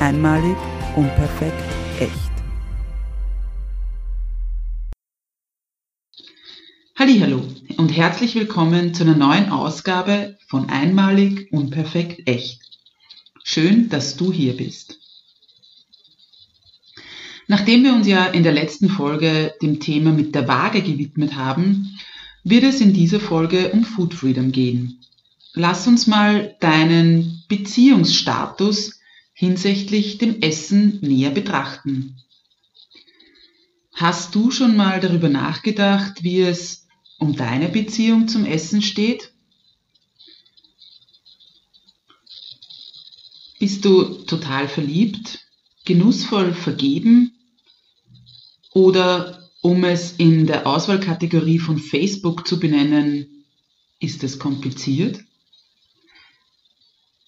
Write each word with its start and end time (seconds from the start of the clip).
Einmalig, 0.00 0.56
unperfekt, 0.94 1.60
echt. 1.98 2.12
Hallo 6.94 7.42
und 7.76 7.88
herzlich 7.88 8.36
willkommen 8.36 8.94
zu 8.94 9.02
einer 9.02 9.16
neuen 9.16 9.50
Ausgabe 9.50 10.38
von 10.46 10.68
Einmalig, 10.70 11.48
unperfekt, 11.50 12.28
echt. 12.28 12.60
Schön, 13.42 13.88
dass 13.88 14.16
du 14.16 14.32
hier 14.32 14.56
bist. 14.56 15.00
Nachdem 17.48 17.82
wir 17.82 17.92
uns 17.92 18.06
ja 18.06 18.26
in 18.26 18.44
der 18.44 18.52
letzten 18.52 18.90
Folge 18.90 19.52
dem 19.62 19.80
Thema 19.80 20.12
mit 20.12 20.32
der 20.32 20.46
Waage 20.46 20.80
gewidmet 20.80 21.34
haben, 21.34 21.98
wird 22.44 22.62
es 22.62 22.80
in 22.80 22.92
dieser 22.92 23.18
Folge 23.18 23.70
um 23.72 23.82
Food 23.82 24.14
Freedom 24.14 24.52
gehen. 24.52 25.00
Lass 25.54 25.88
uns 25.88 26.06
mal 26.06 26.54
deinen 26.60 27.42
Beziehungsstatus 27.48 28.97
hinsichtlich 29.38 30.18
dem 30.18 30.42
Essen 30.42 30.98
näher 31.00 31.30
betrachten. 31.30 32.16
Hast 33.92 34.34
du 34.34 34.50
schon 34.50 34.76
mal 34.76 34.98
darüber 34.98 35.28
nachgedacht, 35.28 36.24
wie 36.24 36.40
es 36.40 36.88
um 37.20 37.36
deine 37.36 37.68
Beziehung 37.68 38.26
zum 38.26 38.44
Essen 38.44 38.82
steht? 38.82 39.32
Bist 43.60 43.84
du 43.84 44.24
total 44.24 44.66
verliebt, 44.66 45.46
genussvoll 45.84 46.52
vergeben 46.52 47.32
oder 48.72 49.48
um 49.62 49.84
es 49.84 50.14
in 50.16 50.48
der 50.48 50.66
Auswahlkategorie 50.66 51.60
von 51.60 51.78
Facebook 51.78 52.44
zu 52.44 52.58
benennen, 52.58 53.44
ist 54.00 54.24
es 54.24 54.40
kompliziert? 54.40 55.27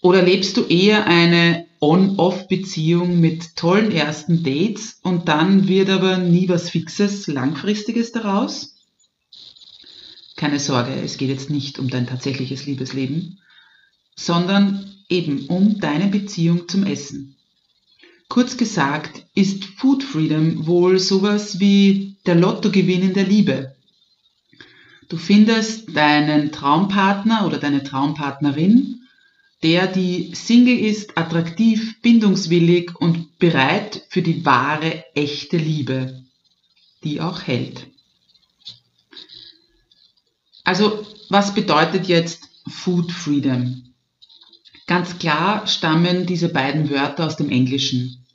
Oder 0.02 0.22
lebst 0.22 0.56
du 0.56 0.64
eher 0.64 1.06
eine 1.06 1.66
On-Off-Beziehung 1.80 3.20
mit 3.20 3.56
tollen 3.56 3.90
ersten 3.90 4.42
Dates 4.42 4.98
und 5.02 5.28
dann 5.28 5.68
wird 5.68 5.90
aber 5.90 6.18
nie 6.18 6.48
was 6.48 6.70
Fixes, 6.70 7.26
Langfristiges 7.26 8.12
daraus? 8.12 8.76
Keine 10.36 10.58
Sorge, 10.58 10.94
es 10.94 11.18
geht 11.18 11.28
jetzt 11.28 11.50
nicht 11.50 11.78
um 11.78 11.88
dein 11.88 12.06
tatsächliches 12.06 12.64
Liebesleben, 12.64 13.40
sondern 14.16 14.90
eben 15.10 15.46
um 15.46 15.80
deine 15.80 16.06
Beziehung 16.06 16.66
zum 16.66 16.84
Essen. 16.86 17.36
Kurz 18.28 18.56
gesagt 18.56 19.26
ist 19.34 19.64
Food 19.64 20.02
Freedom 20.02 20.66
wohl 20.66 20.98
sowas 20.98 21.60
wie 21.60 22.16
der 22.26 22.36
Lottogewinn 22.36 23.02
in 23.02 23.12
der 23.12 23.26
Liebe. 23.26 23.74
Du 25.08 25.16
findest 25.16 25.94
deinen 25.94 26.52
Traumpartner 26.52 27.44
oder 27.44 27.58
deine 27.58 27.82
Traumpartnerin 27.82 28.99
der 29.62 29.86
die 29.86 30.34
Single 30.34 30.78
ist, 30.78 31.18
attraktiv, 31.18 32.00
bindungswillig 32.00 32.96
und 32.96 33.38
bereit 33.38 34.06
für 34.08 34.22
die 34.22 34.44
wahre, 34.44 35.04
echte 35.14 35.58
Liebe, 35.58 36.22
die 37.04 37.20
auch 37.20 37.42
hält. 37.42 37.86
Also, 40.64 41.06
was 41.28 41.54
bedeutet 41.54 42.06
jetzt 42.06 42.48
Food 42.68 43.12
Freedom? 43.12 43.94
Ganz 44.86 45.18
klar 45.18 45.66
stammen 45.66 46.26
diese 46.26 46.48
beiden 46.48 46.90
Wörter 46.90 47.26
aus 47.26 47.36
dem 47.36 47.50
Englischen. 47.50 48.26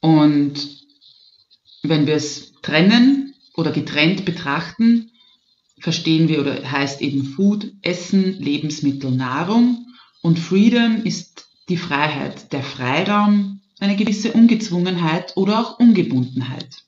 Und 0.00 0.54
wenn 1.82 2.06
wir 2.06 2.14
es 2.14 2.52
trennen 2.62 3.34
oder 3.54 3.72
getrennt 3.72 4.24
betrachten, 4.24 5.10
verstehen 5.80 6.28
wir 6.28 6.40
oder 6.40 6.70
heißt 6.70 7.02
eben 7.02 7.24
Food, 7.24 7.72
Essen, 7.82 8.40
Lebensmittel, 8.40 9.10
Nahrung 9.10 9.87
und 10.22 10.38
Freedom 10.38 11.04
ist 11.04 11.48
die 11.68 11.76
Freiheit, 11.76 12.52
der 12.52 12.62
Freiraum, 12.62 13.60
eine 13.80 13.96
gewisse 13.96 14.32
Ungezwungenheit 14.32 15.36
oder 15.36 15.60
auch 15.60 15.78
Ungebundenheit. 15.78 16.82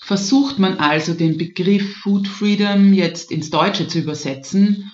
Versucht 0.00 0.58
man 0.58 0.78
also 0.78 1.14
den 1.14 1.38
Begriff 1.38 1.96
Food 1.98 2.26
Freedom 2.26 2.92
jetzt 2.92 3.30
ins 3.30 3.50
Deutsche 3.50 3.86
zu 3.86 4.00
übersetzen, 4.00 4.90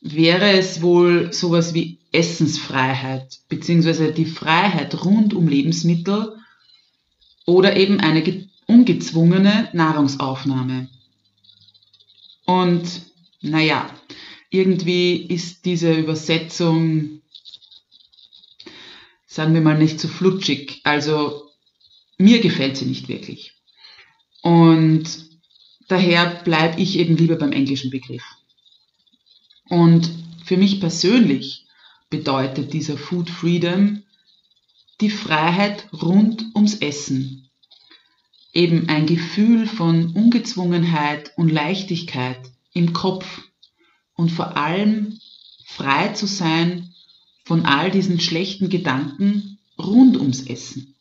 wäre 0.00 0.52
es 0.52 0.82
wohl 0.82 1.32
sowas 1.32 1.74
wie 1.74 1.98
Essensfreiheit 2.12 3.40
beziehungsweise 3.48 4.12
die 4.12 4.26
Freiheit 4.26 5.04
rund 5.04 5.34
um 5.34 5.48
Lebensmittel 5.48 6.36
oder 7.46 7.76
eben 7.76 8.00
eine 8.00 8.48
ungezwungene 8.66 9.68
Nahrungsaufnahme. 9.72 10.88
Und 12.44 13.02
naja, 13.40 13.90
irgendwie 14.52 15.16
ist 15.16 15.64
diese 15.64 15.94
Übersetzung, 15.94 17.22
sagen 19.26 19.54
wir 19.54 19.62
mal, 19.62 19.78
nicht 19.78 19.98
so 19.98 20.08
flutschig. 20.08 20.82
Also 20.84 21.48
mir 22.18 22.40
gefällt 22.40 22.76
sie 22.76 22.84
nicht 22.84 23.08
wirklich. 23.08 23.54
Und 24.42 25.04
daher 25.88 26.42
bleibe 26.44 26.80
ich 26.80 26.98
eben 26.98 27.16
lieber 27.16 27.36
beim 27.36 27.52
englischen 27.52 27.90
Begriff. 27.90 28.24
Und 29.70 30.10
für 30.44 30.58
mich 30.58 30.80
persönlich 30.80 31.64
bedeutet 32.10 32.74
dieser 32.74 32.98
Food 32.98 33.30
Freedom 33.30 34.02
die 35.00 35.08
Freiheit 35.10 35.88
rund 35.94 36.44
ums 36.54 36.74
Essen. 36.74 37.48
Eben 38.52 38.90
ein 38.90 39.06
Gefühl 39.06 39.66
von 39.66 40.12
Ungezwungenheit 40.12 41.32
und 41.36 41.48
Leichtigkeit 41.48 42.38
im 42.74 42.92
Kopf 42.92 43.40
und 44.14 44.30
vor 44.30 44.56
allem 44.56 45.18
frei 45.64 46.08
zu 46.08 46.26
sein 46.26 46.94
von 47.44 47.64
all 47.64 47.90
diesen 47.90 48.20
schlechten 48.20 48.68
Gedanken 48.68 49.58
rund 49.78 50.16
ums 50.16 50.46
Essen. 50.46 50.94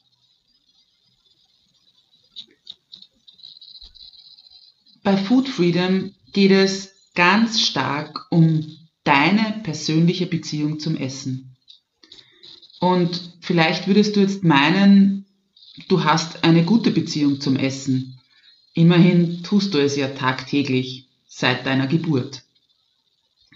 Bei 5.03 5.17
Food 5.17 5.49
Freedom 5.49 6.13
geht 6.31 6.51
es 6.51 6.93
ganz 7.15 7.61
stark 7.61 8.27
um 8.29 8.77
deine 9.03 9.61
persönliche 9.63 10.27
Beziehung 10.27 10.79
zum 10.79 10.95
Essen. 10.95 11.55
Und 12.79 13.33
vielleicht 13.41 13.87
würdest 13.87 14.15
du 14.15 14.21
jetzt 14.21 14.43
meinen, 14.43 15.25
du 15.87 16.03
hast 16.03 16.43
eine 16.43 16.63
gute 16.63 16.91
Beziehung 16.91 17.41
zum 17.41 17.55
Essen. 17.55 18.19
Immerhin 18.73 19.43
tust 19.43 19.73
du 19.73 19.79
es 19.79 19.95
ja 19.95 20.07
tagtäglich 20.09 21.07
seit 21.27 21.65
deiner 21.65 21.87
Geburt. 21.87 22.43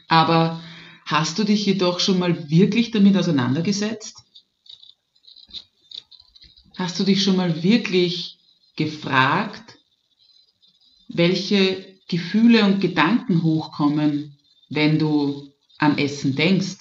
Aber 0.07 0.61
hast 1.05 1.39
du 1.39 1.43
dich 1.43 1.65
jedoch 1.65 1.99
schon 1.99 2.19
mal 2.19 2.49
wirklich 2.49 2.91
damit 2.91 3.17
auseinandergesetzt? 3.17 4.17
Hast 6.77 6.99
du 6.99 7.03
dich 7.03 7.23
schon 7.23 7.37
mal 7.37 7.63
wirklich 7.63 8.37
gefragt, 8.75 9.77
welche 11.07 11.97
Gefühle 12.07 12.65
und 12.65 12.81
Gedanken 12.81 13.43
hochkommen, 13.43 14.37
wenn 14.69 14.99
du 14.99 15.53
an 15.77 15.97
Essen 15.97 16.35
denkst? 16.35 16.77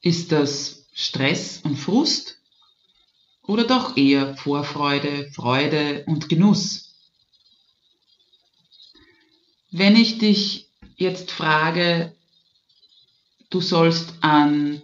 Ist 0.00 0.32
das 0.32 0.86
Stress 0.94 1.60
und 1.62 1.76
Frust 1.76 2.38
oder 3.42 3.64
doch 3.64 3.96
eher 3.96 4.36
Vorfreude, 4.36 5.30
Freude 5.32 6.04
und 6.06 6.28
Genuss? 6.28 6.94
Wenn 9.70 9.96
ich 9.96 10.18
dich 10.18 10.67
jetzt 10.98 11.30
frage, 11.30 12.14
du 13.50 13.60
sollst 13.60 14.12
an 14.20 14.82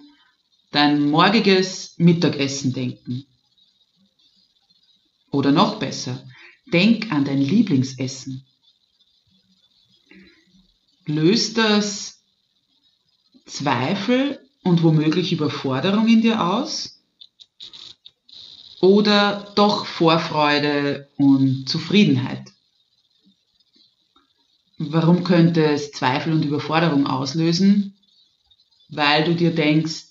dein 0.70 1.11
morgiges 1.11 1.94
Mittagessen 1.99 2.72
denken 2.72 3.26
Oder 5.31 5.52
noch 5.52 5.78
besser, 5.78 6.25
denk 6.72 7.12
an 7.12 7.25
dein 7.25 7.40
Lieblingsessen. 7.40 8.46
Löst 11.06 11.58
das 11.58 12.22
Zweifel 13.44 14.40
und 14.62 14.82
womöglich 14.82 15.32
Überforderung 15.32 16.08
in 16.08 16.22
dir 16.22 16.43
aus? 16.43 17.02
Oder 18.81 19.52
doch 19.55 19.87
Vorfreude 19.87 21.10
und 21.17 21.69
Zufriedenheit? 21.69 22.53
Warum 24.92 25.25
könnte 25.25 25.64
es 25.64 25.92
Zweifel 25.92 26.32
und 26.32 26.44
Überforderung 26.44 27.06
auslösen? 27.06 27.96
Weil 28.88 29.25
du 29.25 29.34
dir 29.34 29.54
denkst, 29.54 30.06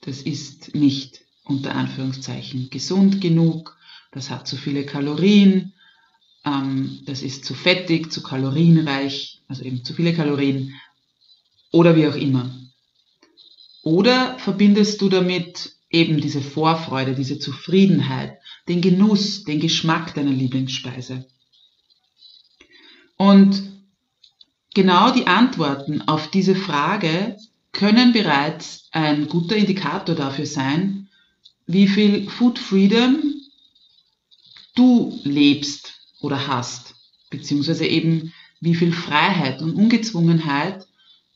das 0.00 0.22
ist 0.22 0.74
nicht 0.74 1.20
unter 1.44 1.74
Anführungszeichen 1.74 2.70
gesund 2.70 3.20
genug, 3.20 3.76
das 4.12 4.30
hat 4.30 4.48
zu 4.48 4.56
viele 4.56 4.84
Kalorien, 4.84 5.72
ähm, 6.44 7.00
das 7.06 7.22
ist 7.22 7.44
zu 7.44 7.54
fettig, 7.54 8.12
zu 8.12 8.22
kalorienreich, 8.22 9.42
also 9.48 9.62
eben 9.62 9.84
zu 9.84 9.94
viele 9.94 10.14
Kalorien 10.14 10.74
oder 11.72 11.96
wie 11.96 12.06
auch 12.06 12.14
immer. 12.14 12.50
Oder 13.82 14.38
verbindest 14.38 15.00
du 15.00 15.08
damit 15.08 15.72
eben 15.90 16.20
diese 16.20 16.40
Vorfreude, 16.40 17.14
diese 17.14 17.38
Zufriedenheit, 17.38 18.38
den 18.68 18.80
Genuss, 18.80 19.44
den 19.44 19.60
Geschmack 19.60 20.14
deiner 20.14 20.32
Lieblingsspeise? 20.32 21.26
Und 23.16 23.75
genau 24.76 25.10
die 25.10 25.26
Antworten 25.26 26.02
auf 26.06 26.30
diese 26.30 26.54
Frage 26.54 27.38
können 27.72 28.12
bereits 28.12 28.90
ein 28.92 29.26
guter 29.26 29.56
Indikator 29.56 30.14
dafür 30.14 30.44
sein, 30.44 31.08
wie 31.66 31.88
viel 31.88 32.28
Food 32.28 32.58
Freedom 32.58 33.16
du 34.74 35.18
lebst 35.24 35.94
oder 36.20 36.46
hast, 36.46 36.94
beziehungsweise 37.30 37.86
eben 37.86 38.34
wie 38.60 38.74
viel 38.74 38.92
Freiheit 38.92 39.62
und 39.62 39.76
Ungezwungenheit 39.76 40.86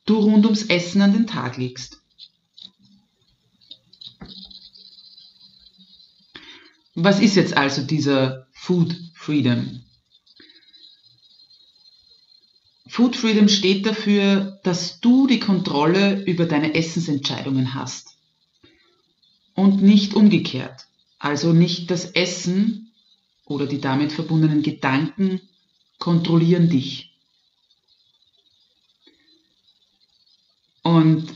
du 0.04 0.19
rund 0.19 0.44
ums 0.44 0.64
Essen 0.64 1.00
an 1.00 1.14
den 1.14 1.26
Tag 1.26 1.56
legst. 1.56 1.98
Was 6.94 7.20
ist 7.20 7.37
jetzt 7.37 7.56
also 7.56 7.81
dieser 7.81 8.46
Food 8.52 8.94
Freedom? 9.14 9.81
Food 12.90 13.14
Freedom 13.14 13.48
steht 13.48 13.87
dafür, 13.87 14.58
dass 14.64 14.98
du 14.98 15.28
die 15.28 15.38
Kontrolle 15.38 16.25
über 16.25 16.44
deine 16.44 16.75
Essensentscheidungen 16.75 17.75
hast. 17.75 18.16
Und 19.54 19.81
nicht 19.81 20.14
umgekehrt. 20.14 20.88
Also 21.20 21.52
nicht 21.52 21.92
das 21.92 22.06
Essen 22.06 22.90
oder 23.44 23.66
die 23.66 23.81
damit 23.81 24.10
verbundenen 24.10 24.64
Gedanken 24.64 25.40
kontrollieren 26.00 26.69
dich. 26.69 27.14
Und 30.82 31.28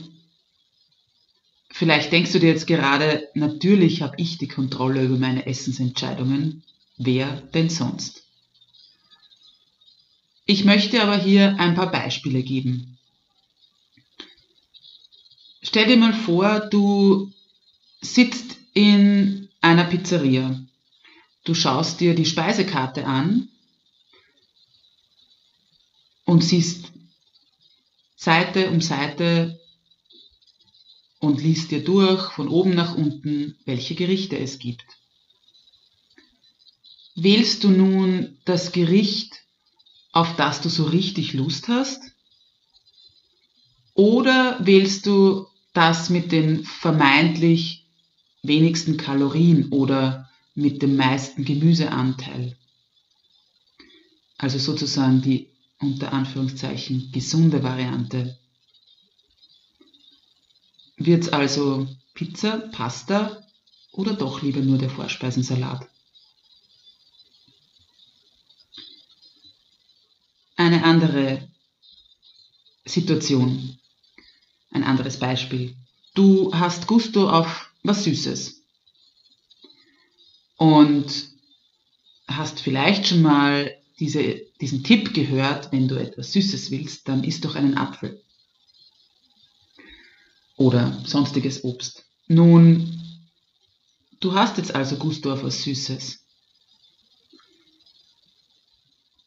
vielleicht 1.71 2.11
denkst 2.11 2.33
du 2.33 2.39
dir 2.39 2.49
jetzt 2.49 2.67
gerade, 2.67 3.29
natürlich 3.33 4.01
habe 4.01 4.15
ich 4.17 4.37
die 4.37 4.49
Kontrolle 4.49 5.05
über 5.05 5.17
meine 5.17 5.45
Essensentscheidungen. 5.45 6.63
Wer 6.97 7.31
denn 7.53 7.69
sonst? 7.69 8.24
Ich 10.45 10.63
möchte 10.63 11.01
aber 11.01 11.17
hier 11.17 11.59
ein 11.59 11.73
paar 11.73 11.91
Beispiele 11.91 12.43
geben. 12.43 12.97
Stell 15.63 15.87
dir 15.87 15.97
mal 15.97 16.13
vor, 16.13 16.59
du 16.59 17.33
sitzt 18.01 18.57
in 18.73 19.49
einer 19.61 19.85
Pizzeria. 19.85 20.61
Du 21.43 21.55
schaust 21.55 21.99
dir 21.99 22.13
die 22.13 22.25
Speisekarte 22.25 23.05
an 23.05 23.49
und 26.25 26.43
siehst 26.43 26.91
Seite 28.15 28.69
um 28.69 28.81
Seite 28.81 29.59
und 31.19 31.41
liest 31.41 31.71
dir 31.71 31.83
durch 31.83 32.31
von 32.33 32.47
oben 32.47 32.75
nach 32.75 32.95
unten, 32.95 33.57
welche 33.65 33.95
Gerichte 33.95 34.37
es 34.37 34.59
gibt. 34.59 34.85
Wählst 37.15 37.63
du 37.63 37.69
nun 37.69 38.37
das 38.45 38.71
Gericht, 38.71 39.44
auf 40.15 40.37
das 40.37 40.61
du 40.61 40.69
so 40.69 40.85
richtig 40.85 41.33
Lust 41.33 41.67
hast? 41.67 42.01
Oder 43.93 44.57
wählst 44.65 45.05
du 45.05 45.45
das 45.73 46.09
mit 46.09 46.31
den 46.31 46.63
vermeintlich 46.63 47.85
wenigsten 48.41 48.95
Kalorien 48.95 49.69
oder 49.71 50.29
mit 50.55 50.81
dem 50.81 50.95
meisten 50.95 51.43
Gemüseanteil? 51.43 52.57
Also 54.37 54.57
sozusagen 54.57 55.21
die 55.21 55.49
unter 55.79 56.13
Anführungszeichen 56.13 57.11
gesunde 57.11 57.61
Variante. 57.61 58.37
Wird's 60.95 61.27
also 61.27 61.87
Pizza, 62.13 62.69
Pasta 62.71 63.43
oder 63.91 64.13
doch 64.13 64.41
lieber 64.41 64.61
nur 64.61 64.77
der 64.77 64.89
Vorspeisensalat? 64.89 65.89
Eine 70.65 70.83
andere 70.83 71.47
Situation. 72.85 73.77
Ein 74.71 74.83
anderes 74.83 75.19
Beispiel. 75.19 75.75
Du 76.15 76.53
hast 76.53 76.87
Gusto 76.87 77.29
auf 77.29 77.71
was 77.83 78.03
Süßes. 78.03 78.63
Und 80.57 81.29
hast 82.27 82.59
vielleicht 82.61 83.07
schon 83.07 83.21
mal 83.21 83.75
diese, 83.99 84.41
diesen 84.59 84.83
Tipp 84.83 85.13
gehört, 85.13 85.71
wenn 85.71 85.87
du 85.87 85.95
etwas 85.95 86.33
Süßes 86.33 86.71
willst, 86.71 87.07
dann 87.07 87.23
isst 87.23 87.45
doch 87.45 87.55
einen 87.55 87.77
Apfel. 87.77 88.21
Oder 90.57 91.03
sonstiges 91.05 91.63
Obst. 91.63 92.05
Nun, 92.27 92.99
du 94.19 94.33
hast 94.33 94.57
jetzt 94.57 94.73
also 94.73 94.95
Gusto 94.97 95.31
auf 95.31 95.43
was 95.43 95.63
Süßes. 95.63 96.24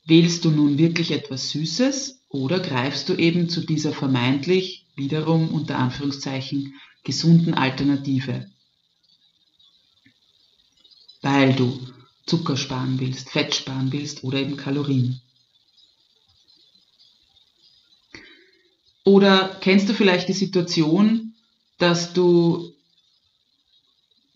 Wählst 0.08 0.46
du 0.46 0.50
nun 0.50 0.78
wirklich 0.78 1.10
etwas 1.10 1.50
Süßes 1.50 2.22
oder 2.30 2.60
greifst 2.60 3.10
du 3.10 3.14
eben 3.14 3.50
zu 3.50 3.60
dieser 3.60 3.92
vermeintlich 3.92 4.86
wiederum 4.96 5.50
unter 5.50 5.76
Anführungszeichen 5.78 6.80
gesunden 7.04 7.52
Alternative? 7.52 8.50
Weil 11.20 11.52
du 11.52 11.78
Zucker 12.24 12.56
sparen 12.56 12.98
willst, 12.98 13.28
Fett 13.28 13.54
sparen 13.54 13.92
willst 13.92 14.24
oder 14.24 14.38
eben 14.38 14.56
Kalorien. 14.56 15.20
Oder 19.04 19.58
kennst 19.60 19.90
du 19.90 19.92
vielleicht 19.92 20.30
die 20.30 20.32
Situation, 20.32 21.34
dass 21.76 22.14
du 22.14 22.72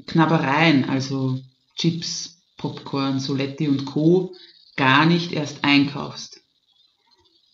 Knabbereien, 0.07 0.85
also 0.85 1.41
Chips, 1.77 2.43
Popcorn, 2.59 3.21
Soletti 3.21 3.69
und 3.69 3.87
Co 3.87 4.35
gar 4.77 5.07
nicht 5.07 5.33
erst 5.33 5.65
einkaufst, 5.65 6.41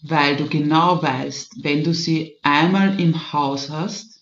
weil 0.03 0.37
du 0.37 0.49
genau 0.49 1.03
weißt, 1.03 1.65
wenn 1.65 1.85
du 1.85 1.93
sie 1.93 2.37
einmal 2.43 3.01
im 3.01 3.33
Haus 3.33 3.71
hast, 3.71 4.21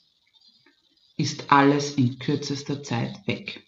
ist 1.17 1.50
alles 1.50 1.95
in 1.95 2.19
kürzester 2.19 2.83
Zeit 2.83 3.26
weg. 3.26 3.62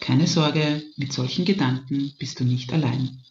Keine 0.00 0.26
Sorge, 0.26 0.82
mit 0.96 1.12
solchen 1.12 1.44
Gedanken 1.44 2.12
bist 2.18 2.38
du 2.38 2.44
nicht 2.44 2.72
allein. 2.72 3.24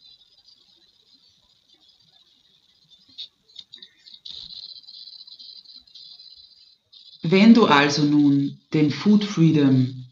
Wenn 7.22 7.54
du 7.54 7.66
also 7.66 8.02
nun 8.02 8.60
den 8.72 8.90
Food 8.90 9.24
Freedom 9.24 10.04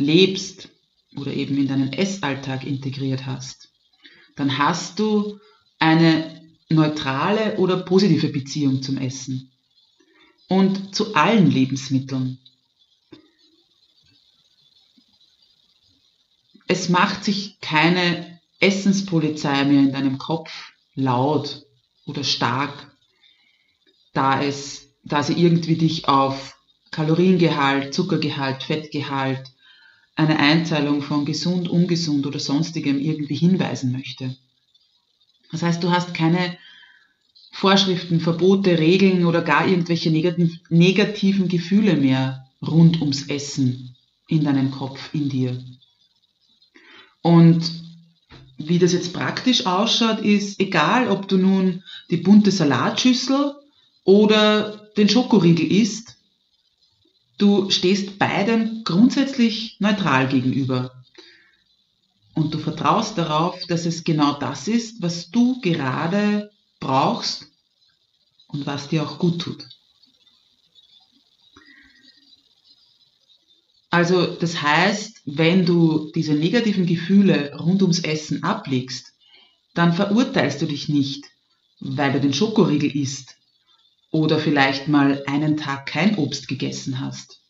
lebst 0.00 0.70
oder 1.16 1.32
eben 1.32 1.56
in 1.58 1.68
deinen 1.68 1.92
Essalltag 1.92 2.64
integriert 2.64 3.26
hast, 3.26 3.70
dann 4.36 4.58
hast 4.58 4.98
du 4.98 5.38
eine 5.78 6.40
neutrale 6.68 7.56
oder 7.56 7.78
positive 7.78 8.28
Beziehung 8.28 8.82
zum 8.82 8.96
Essen 8.98 9.52
und 10.48 10.94
zu 10.94 11.14
allen 11.14 11.50
Lebensmitteln. 11.50 12.38
Es 16.66 16.88
macht 16.88 17.24
sich 17.24 17.58
keine 17.60 18.40
Essenspolizei 18.60 19.64
mehr 19.64 19.80
in 19.80 19.92
deinem 19.92 20.18
Kopf 20.18 20.72
laut 20.94 21.66
oder 22.06 22.22
stark, 22.22 22.96
da 24.12 24.42
es, 24.42 24.92
da 25.02 25.22
sie 25.22 25.32
irgendwie 25.32 25.76
dich 25.76 26.08
auf 26.08 26.56
Kaloriengehalt, 26.90 27.92
Zuckergehalt, 27.94 28.62
Fettgehalt 28.62 29.50
eine 30.20 30.38
Einteilung 30.38 31.02
von 31.02 31.24
gesund, 31.24 31.68
ungesund 31.68 32.26
oder 32.26 32.38
sonstigem 32.38 32.98
irgendwie 32.98 33.34
hinweisen 33.34 33.92
möchte. 33.92 34.36
Das 35.50 35.62
heißt, 35.62 35.82
du 35.82 35.90
hast 35.90 36.14
keine 36.14 36.56
Vorschriften, 37.52 38.20
Verbote, 38.20 38.78
Regeln 38.78 39.24
oder 39.24 39.42
gar 39.42 39.66
irgendwelche 39.66 40.10
negativen 40.10 41.48
Gefühle 41.48 41.96
mehr, 41.96 42.46
rund 42.62 43.00
ums 43.00 43.28
Essen 43.28 43.96
in 44.28 44.44
deinem 44.44 44.70
Kopf, 44.70 45.12
in 45.12 45.28
dir. 45.28 45.60
Und 47.22 47.70
wie 48.58 48.78
das 48.78 48.92
jetzt 48.92 49.12
praktisch 49.12 49.66
ausschaut, 49.66 50.20
ist 50.20 50.60
egal, 50.60 51.08
ob 51.08 51.28
du 51.28 51.38
nun 51.38 51.82
die 52.10 52.18
bunte 52.18 52.50
Salatschüssel 52.50 53.54
oder 54.04 54.90
den 54.96 55.08
Schokoriegel 55.08 55.66
isst, 55.66 56.16
du 57.40 57.70
stehst 57.70 58.18
beidem 58.18 58.84
grundsätzlich 58.84 59.76
neutral 59.80 60.28
gegenüber. 60.28 61.02
Und 62.34 62.54
du 62.54 62.58
vertraust 62.58 63.18
darauf, 63.18 63.66
dass 63.66 63.86
es 63.86 64.04
genau 64.04 64.34
das 64.34 64.68
ist, 64.68 65.02
was 65.02 65.30
du 65.30 65.60
gerade 65.60 66.50
brauchst 66.78 67.46
und 68.48 68.66
was 68.66 68.88
dir 68.88 69.02
auch 69.02 69.18
gut 69.18 69.40
tut. 69.40 69.66
Also 73.90 74.26
das 74.26 74.62
heißt, 74.62 75.22
wenn 75.24 75.66
du 75.66 76.12
diese 76.14 76.34
negativen 76.34 76.86
Gefühle 76.86 77.56
rund 77.58 77.82
ums 77.82 78.00
Essen 78.00 78.44
ablegst, 78.44 79.12
dann 79.74 79.92
verurteilst 79.92 80.62
du 80.62 80.66
dich 80.66 80.88
nicht, 80.88 81.24
weil 81.80 82.12
du 82.12 82.20
den 82.20 82.34
Schokoriegel 82.34 82.94
isst 82.94 83.39
oder 84.10 84.38
vielleicht 84.38 84.88
mal 84.88 85.22
einen 85.26 85.56
Tag 85.56 85.86
kein 85.86 86.16
Obst 86.16 86.48
gegessen 86.48 87.00
hast. 87.00 87.40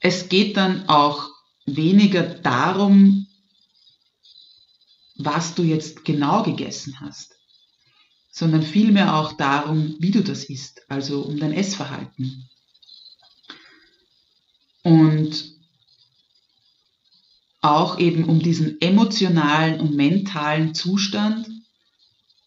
Es 0.00 0.28
geht 0.28 0.56
dann 0.56 0.88
auch 0.88 1.30
weniger 1.66 2.22
darum, 2.22 3.26
was 5.16 5.54
du 5.54 5.62
jetzt 5.62 6.04
genau 6.04 6.42
gegessen 6.42 7.00
hast, 7.00 7.34
sondern 8.30 8.62
vielmehr 8.62 9.14
auch 9.14 9.32
darum, 9.32 9.96
wie 10.00 10.10
du 10.10 10.22
das 10.22 10.44
isst, 10.44 10.82
also 10.90 11.22
um 11.22 11.38
dein 11.38 11.52
Essverhalten. 11.52 12.50
Und 14.82 15.54
auch 17.62 17.98
eben 17.98 18.24
um 18.24 18.40
diesen 18.40 18.78
emotionalen 18.82 19.80
und 19.80 19.94
mentalen 19.94 20.74
Zustand, 20.74 21.48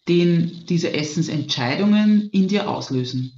den 0.08 0.64
diese 0.66 0.92
Essensentscheidungen 0.92 2.30
in 2.30 2.48
dir 2.48 2.68
auslösen. 2.68 3.32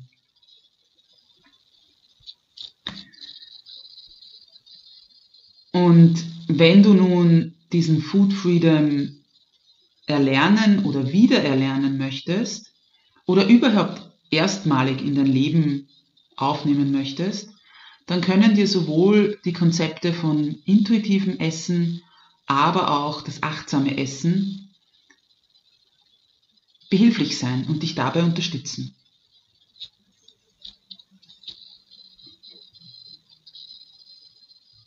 Und 5.73 6.25
wenn 6.49 6.83
du 6.83 6.95
nun 6.95 7.55
diesen 7.73 8.03
Food 8.03 8.33
Freedom 8.33 9.17
erlernen 10.07 10.85
oder 10.85 11.13
wiedererlernen 11.13 11.97
möchtest 11.97 12.73
oder 13.27 13.47
überhaupt 13.47 14.11
erstmalig 14.31 15.01
in 15.03 15.15
dein 15.15 15.27
Leben 15.27 15.89
aufnehmen 16.37 16.91
möchtest, 16.91 17.51
dann 18.07 18.21
können 18.21 18.55
dir 18.55 18.67
sowohl 18.67 19.39
die 19.45 19.53
Konzepte 19.53 20.13
von 20.13 20.57
intuitivem 20.65 21.39
Essen, 21.39 22.03
aber 22.47 22.91
auch 22.99 23.23
das 23.23 23.43
achtsame 23.45 23.97
Essen 23.99 24.60
behilflich 26.91 27.39
sein 27.39 27.67
und 27.67 27.83
dich 27.83 27.95
dabei 27.95 28.23
unterstützen. 28.23 28.95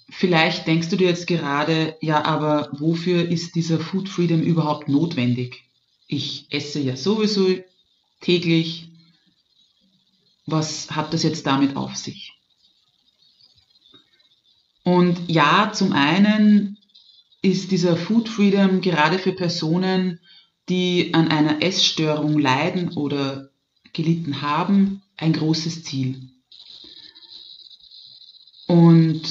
Vielleicht 0.10 0.68
denkst 0.68 0.90
du 0.90 0.96
dir 0.96 1.08
jetzt 1.08 1.28
gerade, 1.28 1.98
ja, 2.00 2.24
aber 2.24 2.70
wofür 2.74 3.28
ist 3.28 3.56
dieser 3.56 3.80
Food 3.80 4.08
Freedom 4.08 4.42
überhaupt 4.42 4.88
notwendig? 4.88 5.64
Ich 6.08 6.46
esse 6.50 6.80
ja 6.80 6.96
sowieso 6.96 7.50
täglich. 8.22 8.90
Was 10.46 10.92
hat 10.92 11.14
das 11.14 11.24
jetzt 11.24 11.46
damit 11.46 11.76
auf 11.76 11.96
sich? 11.96 12.34
Und 14.84 15.30
ja, 15.30 15.72
zum 15.74 15.94
einen 15.94 16.78
ist 17.42 17.72
dieser 17.72 17.98
Food 17.98 18.30
Freedom 18.30 18.82
gerade 18.82 19.20
für 19.20 19.34
Personen, 19.34 20.20
die 20.70 21.13
an 21.13 21.27
einer 21.27 21.62
Essstörung 21.62 22.39
leiden 22.39 22.89
oder 22.93 23.50
gelitten 23.91 24.41
haben, 24.41 25.01
ein 25.17 25.34
großes 25.34 25.84
Ziel. 25.84 26.29
Und 28.67 29.22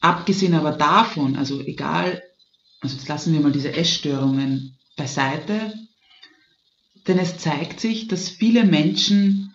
abgesehen 0.00 0.54
aber 0.54 0.72
davon, 0.72 1.36
also 1.36 1.60
egal, 1.60 2.22
also 2.80 2.96
jetzt 2.96 3.08
lassen 3.08 3.32
wir 3.32 3.40
mal 3.40 3.52
diese 3.52 3.72
Essstörungen 3.72 4.78
beiseite, 4.96 5.74
denn 7.06 7.18
es 7.18 7.38
zeigt 7.38 7.80
sich, 7.80 8.08
dass 8.08 8.28
viele 8.28 8.64
Menschen 8.64 9.54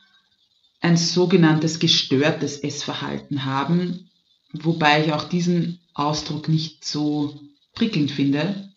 ein 0.82 0.98
sogenanntes 0.98 1.80
gestörtes 1.80 2.58
Essverhalten 2.58 3.46
haben, 3.46 4.10
wobei 4.52 5.06
ich 5.06 5.14
auch 5.14 5.24
diesen 5.24 5.80
Ausdruck 5.94 6.50
nicht 6.50 6.84
so 6.84 7.40
prickelnd 7.74 8.12
finde, 8.12 8.71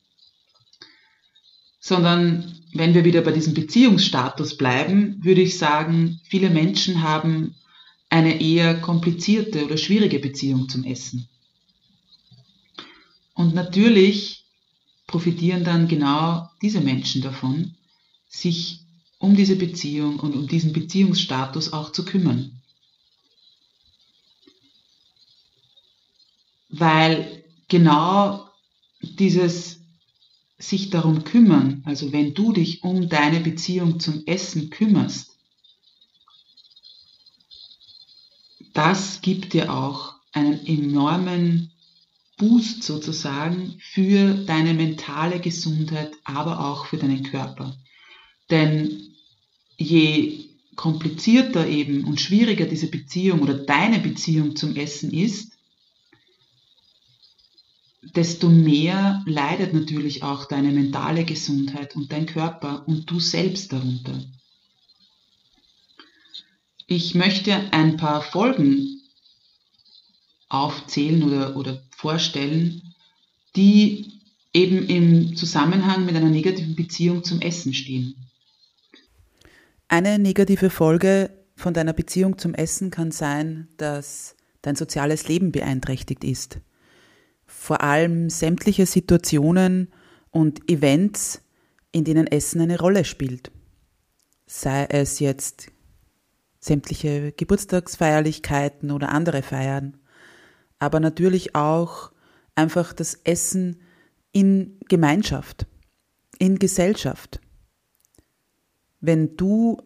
sondern 1.86 2.62
wenn 2.72 2.94
wir 2.94 3.04
wieder 3.04 3.20
bei 3.20 3.30
diesem 3.30 3.52
Beziehungsstatus 3.52 4.56
bleiben, 4.56 5.22
würde 5.22 5.42
ich 5.42 5.58
sagen, 5.58 6.18
viele 6.24 6.48
Menschen 6.48 7.02
haben 7.02 7.56
eine 8.08 8.40
eher 8.40 8.80
komplizierte 8.80 9.66
oder 9.66 9.76
schwierige 9.76 10.18
Beziehung 10.18 10.70
zum 10.70 10.84
Essen. 10.84 11.28
Und 13.34 13.54
natürlich 13.54 14.46
profitieren 15.06 15.62
dann 15.62 15.86
genau 15.86 16.48
diese 16.62 16.80
Menschen 16.80 17.20
davon, 17.20 17.74
sich 18.28 18.80
um 19.18 19.36
diese 19.36 19.56
Beziehung 19.56 20.20
und 20.20 20.34
um 20.34 20.48
diesen 20.48 20.72
Beziehungsstatus 20.72 21.74
auch 21.74 21.92
zu 21.92 22.06
kümmern. 22.06 22.62
Weil 26.70 27.44
genau 27.68 28.48
dieses 29.02 29.83
sich 30.58 30.90
darum 30.90 31.24
kümmern, 31.24 31.82
also 31.84 32.12
wenn 32.12 32.34
du 32.34 32.52
dich 32.52 32.82
um 32.84 33.08
deine 33.08 33.40
Beziehung 33.40 34.00
zum 34.00 34.22
Essen 34.26 34.70
kümmerst, 34.70 35.30
das 38.72 39.20
gibt 39.20 39.52
dir 39.52 39.72
auch 39.72 40.14
einen 40.32 40.66
enormen 40.66 41.70
Boost 42.36 42.82
sozusagen 42.82 43.76
für 43.78 44.34
deine 44.34 44.74
mentale 44.74 45.38
Gesundheit, 45.40 46.12
aber 46.24 46.68
auch 46.68 46.86
für 46.86 46.96
deinen 46.96 47.22
Körper. 47.22 47.76
Denn 48.50 49.14
je 49.76 50.46
komplizierter 50.74 51.68
eben 51.68 52.04
und 52.04 52.20
schwieriger 52.20 52.66
diese 52.66 52.88
Beziehung 52.88 53.40
oder 53.42 53.54
deine 53.54 54.00
Beziehung 54.00 54.56
zum 54.56 54.74
Essen 54.74 55.12
ist, 55.12 55.52
desto 58.14 58.48
mehr 58.48 59.22
leidet 59.26 59.74
natürlich 59.74 60.22
auch 60.22 60.46
deine 60.46 60.70
mentale 60.70 61.24
Gesundheit 61.24 61.96
und 61.96 62.12
dein 62.12 62.26
Körper 62.26 62.86
und 62.86 63.10
du 63.10 63.20
selbst 63.20 63.72
darunter. 63.72 64.18
Ich 66.86 67.14
möchte 67.14 67.72
ein 67.72 67.96
paar 67.96 68.22
Folgen 68.22 69.00
aufzählen 70.48 71.22
oder, 71.22 71.56
oder 71.56 71.82
vorstellen, 71.96 72.82
die 73.56 74.12
eben 74.52 74.86
im 74.86 75.36
Zusammenhang 75.36 76.04
mit 76.04 76.14
einer 76.14 76.30
negativen 76.30 76.76
Beziehung 76.76 77.24
zum 77.24 77.40
Essen 77.40 77.74
stehen. 77.74 78.14
Eine 79.88 80.18
negative 80.18 80.70
Folge 80.70 81.30
von 81.56 81.74
deiner 81.74 81.92
Beziehung 81.92 82.38
zum 82.38 82.54
Essen 82.54 82.90
kann 82.90 83.10
sein, 83.10 83.68
dass 83.76 84.36
dein 84.62 84.76
soziales 84.76 85.28
Leben 85.28 85.52
beeinträchtigt 85.52 86.24
ist. 86.24 86.58
Vor 87.64 87.80
allem 87.80 88.28
sämtliche 88.28 88.84
Situationen 88.84 89.88
und 90.30 90.70
Events, 90.70 91.40
in 91.92 92.04
denen 92.04 92.26
Essen 92.26 92.60
eine 92.60 92.78
Rolle 92.78 93.06
spielt. 93.06 93.50
Sei 94.44 94.84
es 94.90 95.18
jetzt 95.18 95.72
sämtliche 96.60 97.32
Geburtstagsfeierlichkeiten 97.32 98.90
oder 98.90 99.12
andere 99.12 99.40
Feiern, 99.40 99.96
aber 100.78 101.00
natürlich 101.00 101.54
auch 101.54 102.12
einfach 102.54 102.92
das 102.92 103.14
Essen 103.24 103.80
in 104.32 104.78
Gemeinschaft, 104.90 105.66
in 106.38 106.58
Gesellschaft. 106.58 107.40
Wenn 109.00 109.38
du 109.38 109.80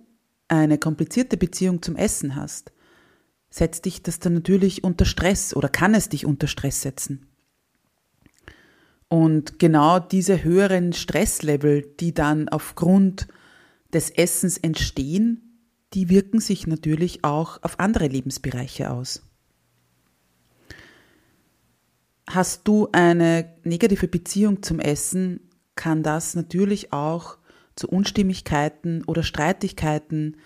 eine 0.49 0.79
komplizierte 0.79 1.37
Beziehung 1.37 1.81
zum 1.81 1.95
Essen 1.95 2.35
hast, 2.35 2.73
setzt 3.51 3.85
dich 3.85 4.03
das 4.03 4.19
dann 4.19 4.35
natürlich 4.35 4.83
unter 4.83 5.05
Stress 5.05 5.55
oder 5.55 5.69
kann 5.69 5.95
es 5.95 6.09
dich 6.09 6.27
unter 6.27 6.49
Stress 6.49 6.83
setzen. 6.83 7.28
Und 9.09 9.59
genau 9.59 9.99
diese 9.99 10.45
höheren 10.45 10.93
Stresslevel, 10.93 11.83
die 11.99 12.13
dann 12.13 12.49
aufgrund 12.49 13.27
des 13.93 14.11
Essens 14.11 14.59
entstehen, 14.59 15.49
die 15.95 16.11
wirken 16.11 16.41
sich 16.41 16.67
natürlich 16.67 17.25
auch 17.25 17.63
auf 17.63 17.81
andere 17.81 18.07
Lebensbereiche 18.07 18.91
aus. 18.91 19.23
Hast 22.29 22.69
du 22.69 22.89
eine 22.93 23.55
negative 23.65 24.07
Beziehung 24.07 24.63
zum 24.63 24.81
Essen, 24.81 25.41
kann 25.77 26.03
das 26.03 26.35
natürlich 26.35 26.93
auch 26.93 27.39
zu 27.75 27.89
Unstimmigkeiten 27.89 29.03
oder 29.05 29.23
Streitigkeiten 29.23 30.37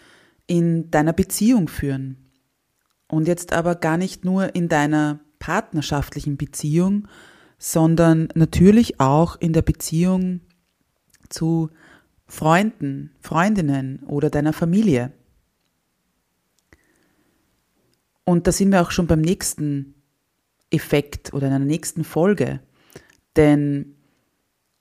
in 0.47 0.91
deiner 0.93 1.13
Beziehung 1.13 1.67
führen. 1.67 2.19
Und 3.09 3.27
jetzt 3.27 3.53
aber 3.53 3.75
gar 3.75 3.97
nicht 3.97 4.25
nur 4.25 4.55
in 4.55 4.69
deiner 4.69 5.21
partnerschaftlichen 5.41 6.37
Beziehung, 6.37 7.09
sondern 7.65 8.29
natürlich 8.35 8.99
auch 8.99 9.37
in 9.37 9.53
der 9.53 9.63
Beziehung 9.63 10.41
zu 11.29 11.71
Freunden, 12.27 13.13
Freundinnen 13.21 14.01
oder 14.09 14.31
deiner 14.31 14.53
Familie. 14.53 15.13
Und 18.25 18.49
da 18.49 18.53
sind 18.53 18.73
wir 18.73 18.83
auch 18.83 18.91
schon 18.91 19.07
beim 19.07 19.21
nächsten 19.21 19.95
Effekt 20.71 21.35
oder 21.35 21.47
in 21.47 21.53
einer 21.53 21.65
nächsten 21.65 22.03
Folge. 22.03 22.59
Denn 23.37 23.95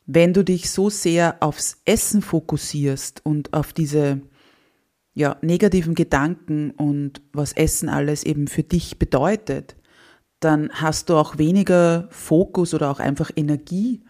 wenn 0.07 0.33
du 0.33 0.43
dich 0.43 0.71
so 0.71 0.89
sehr 0.89 1.37
aufs 1.39 1.83
Essen 1.85 2.23
fokussierst 2.23 3.23
und 3.23 3.53
auf 3.53 3.73
diese 3.73 4.21
ja, 5.13 5.37
negativen 5.43 5.93
Gedanken 5.93 6.71
und 6.71 7.21
was 7.31 7.53
Essen 7.53 7.89
alles 7.89 8.23
eben 8.23 8.47
für 8.47 8.63
dich 8.63 8.97
bedeutet, 8.97 9.75
dann 10.41 10.69
hast 10.73 11.09
du 11.09 11.15
auch 11.15 11.37
weniger 11.37 12.07
Fokus 12.09 12.73
oder 12.73 12.91
auch 12.91 12.99
einfach 12.99 13.31
Energie, 13.35 14.03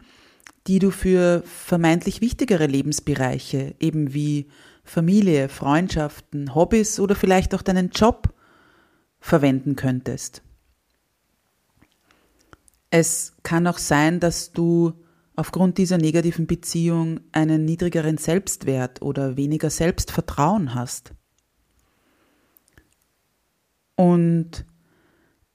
die 0.65 0.79
du 0.79 0.89
für 0.89 1.43
vermeintlich 1.45 2.21
wichtigere 2.21 2.65
Lebensbereiche, 2.65 3.75
eben 3.79 4.13
wie 4.13 4.47
Familie, 4.83 5.49
Freundschaften, 5.49 6.55
Hobbys 6.55 6.99
oder 6.99 7.15
vielleicht 7.15 7.53
auch 7.53 7.61
deinen 7.61 7.89
Job 7.89 8.33
verwenden 9.19 9.75
könntest. 9.75 10.41
Es 12.89 13.33
kann 13.43 13.67
auch 13.67 13.77
sein, 13.77 14.19
dass 14.19 14.51
du 14.51 14.93
aufgrund 15.35 15.77
dieser 15.77 15.97
negativen 15.97 16.47
Beziehung 16.47 17.19
einen 17.31 17.65
niedrigeren 17.65 18.17
Selbstwert 18.17 19.01
oder 19.01 19.37
weniger 19.37 19.69
Selbstvertrauen 19.69 20.75
hast. 20.75 21.13
Und 23.95 24.65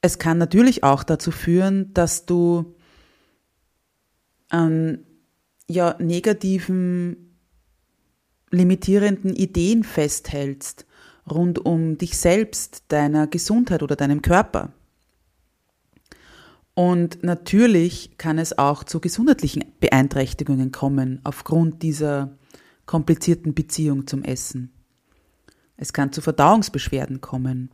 es 0.02 0.18
kann 0.18 0.38
natürlich 0.38 0.84
auch 0.84 1.02
dazu 1.02 1.30
führen, 1.30 1.92
dass 1.94 2.26
du 2.26 2.74
an 4.48 4.98
ja, 5.68 5.96
negativen, 5.98 7.36
limitierenden 8.50 9.34
Ideen 9.34 9.82
festhältst 9.84 10.86
rund 11.28 11.64
um 11.64 11.98
dich 11.98 12.16
selbst, 12.16 12.84
deiner 12.88 13.26
Gesundheit 13.26 13.82
oder 13.82 13.96
deinem 13.96 14.22
Körper. 14.22 14.72
Und 16.74 17.24
natürlich 17.24 18.18
kann 18.18 18.38
es 18.38 18.58
auch 18.58 18.84
zu 18.84 19.00
gesundheitlichen 19.00 19.64
Beeinträchtigungen 19.80 20.72
kommen 20.72 21.20
aufgrund 21.24 21.82
dieser 21.82 22.36
komplizierten 22.84 23.54
Beziehung 23.54 24.06
zum 24.06 24.22
Essen. 24.22 24.72
Es 25.76 25.92
kann 25.92 26.12
zu 26.12 26.20
Verdauungsbeschwerden 26.20 27.20
kommen, 27.20 27.70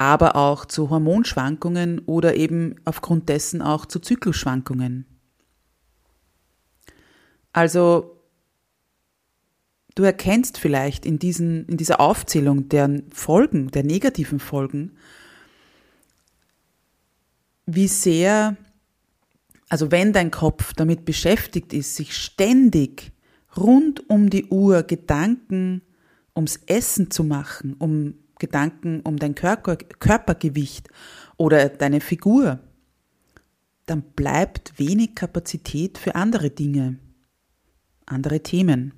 aber 0.00 0.34
auch 0.34 0.64
zu 0.64 0.88
Hormonschwankungen 0.88 1.98
oder 2.06 2.34
eben 2.34 2.76
aufgrund 2.86 3.28
dessen 3.28 3.60
auch 3.60 3.84
zu 3.84 4.00
Zyklusschwankungen. 4.00 5.04
Also 7.52 8.18
du 9.94 10.02
erkennst 10.02 10.56
vielleicht 10.56 11.04
in, 11.04 11.18
diesen, 11.18 11.66
in 11.66 11.76
dieser 11.76 12.00
Aufzählung 12.00 12.70
der 12.70 13.02
Folgen, 13.12 13.70
der 13.72 13.84
negativen 13.84 14.38
Folgen, 14.38 14.96
wie 17.66 17.88
sehr, 17.88 18.56
also 19.68 19.90
wenn 19.90 20.14
dein 20.14 20.30
Kopf 20.30 20.72
damit 20.72 21.04
beschäftigt 21.04 21.74
ist, 21.74 21.96
sich 21.96 22.16
ständig 22.16 23.12
rund 23.54 24.08
um 24.08 24.30
die 24.30 24.46
Uhr 24.46 24.82
Gedanken 24.82 25.82
ums 26.34 26.58
Essen 26.64 27.10
zu 27.10 27.22
machen, 27.22 27.74
um 27.78 28.14
Gedanken 28.40 29.00
um 29.02 29.16
dein 29.16 29.36
Körper, 29.36 29.76
Körpergewicht 29.76 30.88
oder 31.36 31.68
deine 31.68 32.00
Figur, 32.00 32.58
dann 33.86 34.02
bleibt 34.02 34.78
wenig 34.78 35.14
Kapazität 35.14 35.98
für 35.98 36.16
andere 36.16 36.50
Dinge, 36.50 36.98
andere 38.06 38.40
Themen. 38.40 38.94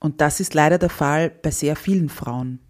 Und 0.00 0.20
das 0.20 0.38
ist 0.38 0.54
leider 0.54 0.78
der 0.78 0.90
Fall 0.90 1.30
bei 1.30 1.50
sehr 1.50 1.74
vielen 1.74 2.08
Frauen. 2.08 2.60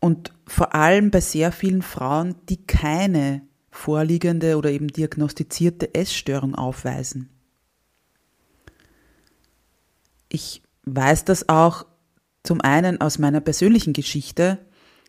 Und 0.00 0.34
vor 0.46 0.74
allem 0.74 1.10
bei 1.10 1.20
sehr 1.20 1.52
vielen 1.52 1.82
Frauen, 1.82 2.34
die 2.48 2.66
keine 2.66 3.42
vorliegende 3.70 4.56
oder 4.56 4.70
eben 4.70 4.88
diagnostizierte 4.88 5.94
Essstörung 5.94 6.54
aufweisen. 6.54 7.30
Ich 10.28 10.62
weiß 10.86 11.24
das 11.24 11.48
auch 11.48 11.86
zum 12.42 12.60
einen 12.60 13.00
aus 13.00 13.18
meiner 13.18 13.40
persönlichen 13.40 13.92
Geschichte, 13.92 14.58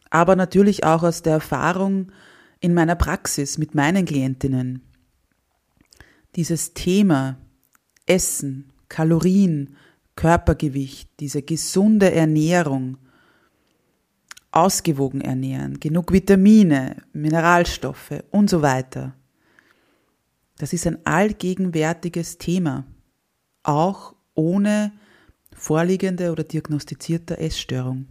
aber 0.09 0.35
natürlich 0.35 0.83
auch 0.85 1.03
aus 1.03 1.21
der 1.21 1.33
Erfahrung 1.33 2.11
in 2.59 2.73
meiner 2.73 2.95
Praxis 2.95 3.57
mit 3.57 3.75
meinen 3.75 4.05
Klientinnen. 4.05 4.81
Dieses 6.35 6.73
Thema 6.73 7.38
Essen, 8.05 8.71
Kalorien, 8.89 9.75
Körpergewicht, 10.15 11.09
diese 11.19 11.41
gesunde 11.41 12.11
Ernährung, 12.13 12.97
ausgewogen 14.51 15.19
ernähren, 15.19 15.79
genug 15.81 16.13
Vitamine, 16.13 17.03
Mineralstoffe 17.11 18.23
und 18.31 18.49
so 18.49 18.61
weiter. 18.61 19.13
Das 20.57 20.71
ist 20.71 20.88
ein 20.88 21.05
allgegenwärtiges 21.05 22.38
Thema, 22.38 22.85
auch 23.63 24.15
ohne 24.33 24.93
vorliegende 25.55 26.31
oder 26.31 26.43
diagnostizierte 26.43 27.37
Essstörung. 27.39 28.07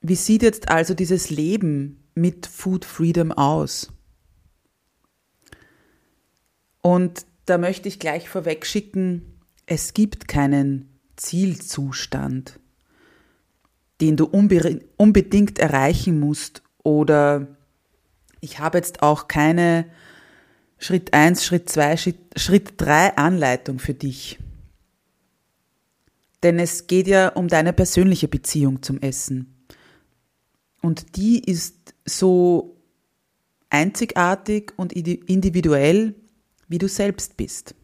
Wie 0.00 0.16
sieht 0.16 0.42
jetzt 0.42 0.68
also 0.68 0.94
dieses 0.94 1.30
Leben 1.30 2.02
mit 2.14 2.46
Food 2.46 2.84
Freedom 2.84 3.30
aus? 3.30 3.92
Und 6.80 7.26
da 7.46 7.58
möchte 7.58 7.88
ich 7.88 8.00
gleich 8.00 8.28
vorweg 8.28 8.66
schicken, 8.66 9.38
es 9.66 9.94
gibt 9.94 10.26
keinen 10.26 10.98
Zielzustand, 11.14 12.58
den 14.00 14.16
du 14.16 14.24
unbedingt 14.24 15.60
erreichen 15.60 16.18
musst 16.18 16.62
oder 16.82 17.46
ich 18.40 18.58
habe 18.58 18.78
jetzt 18.78 19.04
auch 19.04 19.28
keine 19.28 19.86
Schritt 20.82 21.14
1, 21.14 21.44
Schritt 21.44 21.68
2, 21.68 21.96
Schritt 22.34 22.72
3 22.78 23.16
Anleitung 23.16 23.78
für 23.78 23.94
dich. 23.94 24.40
Denn 26.42 26.58
es 26.58 26.88
geht 26.88 27.06
ja 27.06 27.28
um 27.28 27.46
deine 27.46 27.72
persönliche 27.72 28.26
Beziehung 28.26 28.82
zum 28.82 29.00
Essen. 29.00 29.64
Und 30.80 31.14
die 31.14 31.38
ist 31.38 31.94
so 32.04 32.76
einzigartig 33.70 34.72
und 34.76 34.92
individuell, 34.92 36.16
wie 36.66 36.78
du 36.78 36.88
selbst 36.88 37.36
bist. 37.36 37.76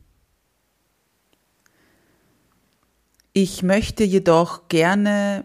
Ich 3.33 3.63
möchte 3.63 4.03
jedoch 4.03 4.67
gerne 4.67 5.45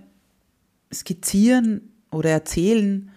skizzieren 0.92 1.94
oder 2.10 2.32
erzählen, 2.32 3.12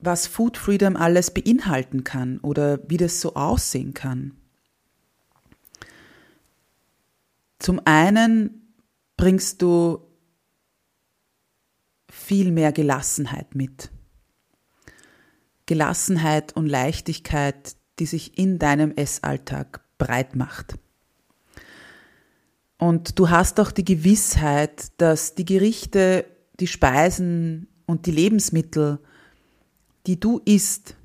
was 0.00 0.26
Food 0.26 0.56
Freedom 0.56 0.96
alles 0.96 1.32
beinhalten 1.32 2.04
kann 2.04 2.38
oder 2.38 2.80
wie 2.88 2.96
das 2.96 3.20
so 3.20 3.34
aussehen 3.34 3.94
kann. 3.94 4.36
Zum 7.58 7.80
einen 7.84 8.74
bringst 9.16 9.60
du 9.60 10.06
viel 12.10 12.50
mehr 12.52 12.72
Gelassenheit 12.72 13.54
mit. 13.54 13.90
Gelassenheit 15.66 16.56
und 16.56 16.66
Leichtigkeit, 16.66 17.76
die 17.98 18.06
sich 18.06 18.38
in 18.38 18.58
deinem 18.58 18.92
Essalltag 18.92 19.84
breit 19.98 20.34
macht. 20.34 20.74
Und 22.78 23.18
du 23.18 23.28
hast 23.28 23.60
auch 23.60 23.70
die 23.70 23.84
Gewissheit, 23.84 24.90
dass 24.96 25.34
die 25.34 25.44
Gerichte, 25.44 26.24
die 26.58 26.66
Speisen 26.66 27.68
und 27.84 28.06
die 28.06 28.10
Lebensmittel, 28.10 29.00
die 30.06 30.18
du 30.18 30.40
isst, 30.44 30.96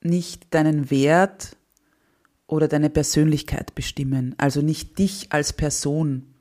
nicht 0.00 0.52
deinen 0.52 0.90
Wert 0.90 1.56
oder 2.46 2.68
deine 2.68 2.90
Persönlichkeit 2.90 3.74
bestimmen, 3.74 4.34
also 4.38 4.60
nicht 4.60 4.98
dich 4.98 5.32
als 5.32 5.52
Person 5.52 6.34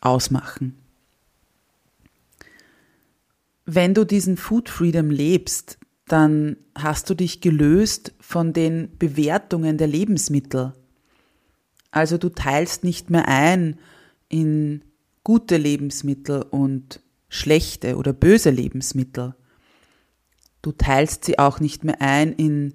ausmachen. 0.00 0.78
Wenn 3.64 3.94
du 3.94 4.04
diesen 4.04 4.36
Food 4.36 4.68
Freedom 4.68 5.10
lebst, 5.10 5.78
dann 6.06 6.58
hast 6.74 7.08
du 7.08 7.14
dich 7.14 7.40
gelöst 7.40 8.12
von 8.20 8.52
den 8.52 8.98
Bewertungen 8.98 9.78
der 9.78 9.86
Lebensmittel 9.86 10.74
also 11.94 12.18
du 12.18 12.28
teilst 12.28 12.82
nicht 12.82 13.10
mehr 13.10 13.28
ein 13.28 13.78
in 14.28 14.82
gute 15.22 15.56
Lebensmittel 15.56 16.42
und 16.42 17.00
schlechte 17.28 17.96
oder 17.96 18.12
böse 18.12 18.50
Lebensmittel. 18.50 19.36
Du 20.64 20.72
teilst 20.72 21.26
sie 21.26 21.38
auch 21.38 21.60
nicht 21.60 21.84
mehr 21.84 22.00
ein 22.00 22.32
in 22.32 22.72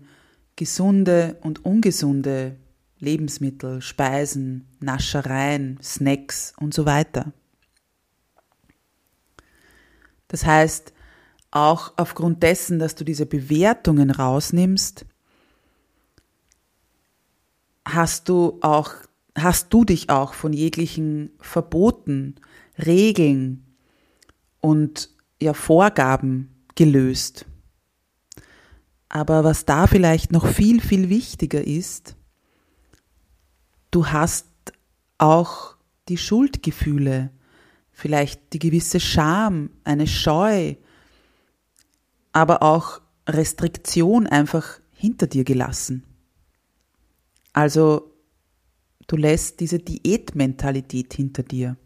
gesunde 0.56 1.38
und 1.42 1.66
ungesunde 1.66 2.56
Lebensmittel, 3.00 3.82
Speisen, 3.82 4.68
Naschereien, 4.80 5.80
Snacks 5.82 6.54
und 6.60 6.72
so 6.72 6.86
weiter. 6.86 7.34
Das 10.28 10.46
heißt, 10.46 10.94
auch 11.50 11.94
aufgrund 11.98 12.44
dessen, 12.44 12.78
dass 12.78 12.94
du 12.94 13.04
diese 13.04 13.26
Bewertungen 13.26 14.12
rausnimmst, 14.12 15.08
hast 17.86 18.30
du 18.30 18.60
auch, 18.62 18.94
hast 19.36 19.74
du 19.74 19.84
dich 19.84 20.12
auch 20.12 20.36
von 20.36 20.54
jeglichen 20.54 21.32
Verboten, 21.40 22.36
Regeln 22.78 23.66
und 24.62 25.10
ja 25.42 25.56
Vorgaben 25.56 26.54
gelöst. 26.76 27.48
Aber 29.10 29.44
was 29.44 29.66
da 29.66 29.88
vielleicht 29.88 30.32
noch 30.32 30.46
viel, 30.48 30.82
viel 30.82 31.10
wichtiger 31.10 31.66
ist, 31.66 32.16
du 33.92 34.08
hast 34.08 34.46
auch 35.18 35.76
die 36.08 36.18
Schuldgefühle, 36.18 37.32
vielleicht 37.92 38.54
die 38.54 38.60
gewisse 38.60 39.00
Scham, 39.00 39.72
eine 39.84 40.08
Scheu, 40.08 40.76
aber 42.32 42.62
auch 42.62 43.02
Restriktion 43.28 44.28
einfach 44.28 44.80
hinter 44.92 45.28
dir 45.28 45.44
gelassen. 45.44 46.04
Also 47.52 48.14
du 49.08 49.16
lässt 49.16 49.60
diese 49.60 49.80
Diätmentalität 49.80 51.14
hinter 51.14 51.44
dir. 51.44 51.78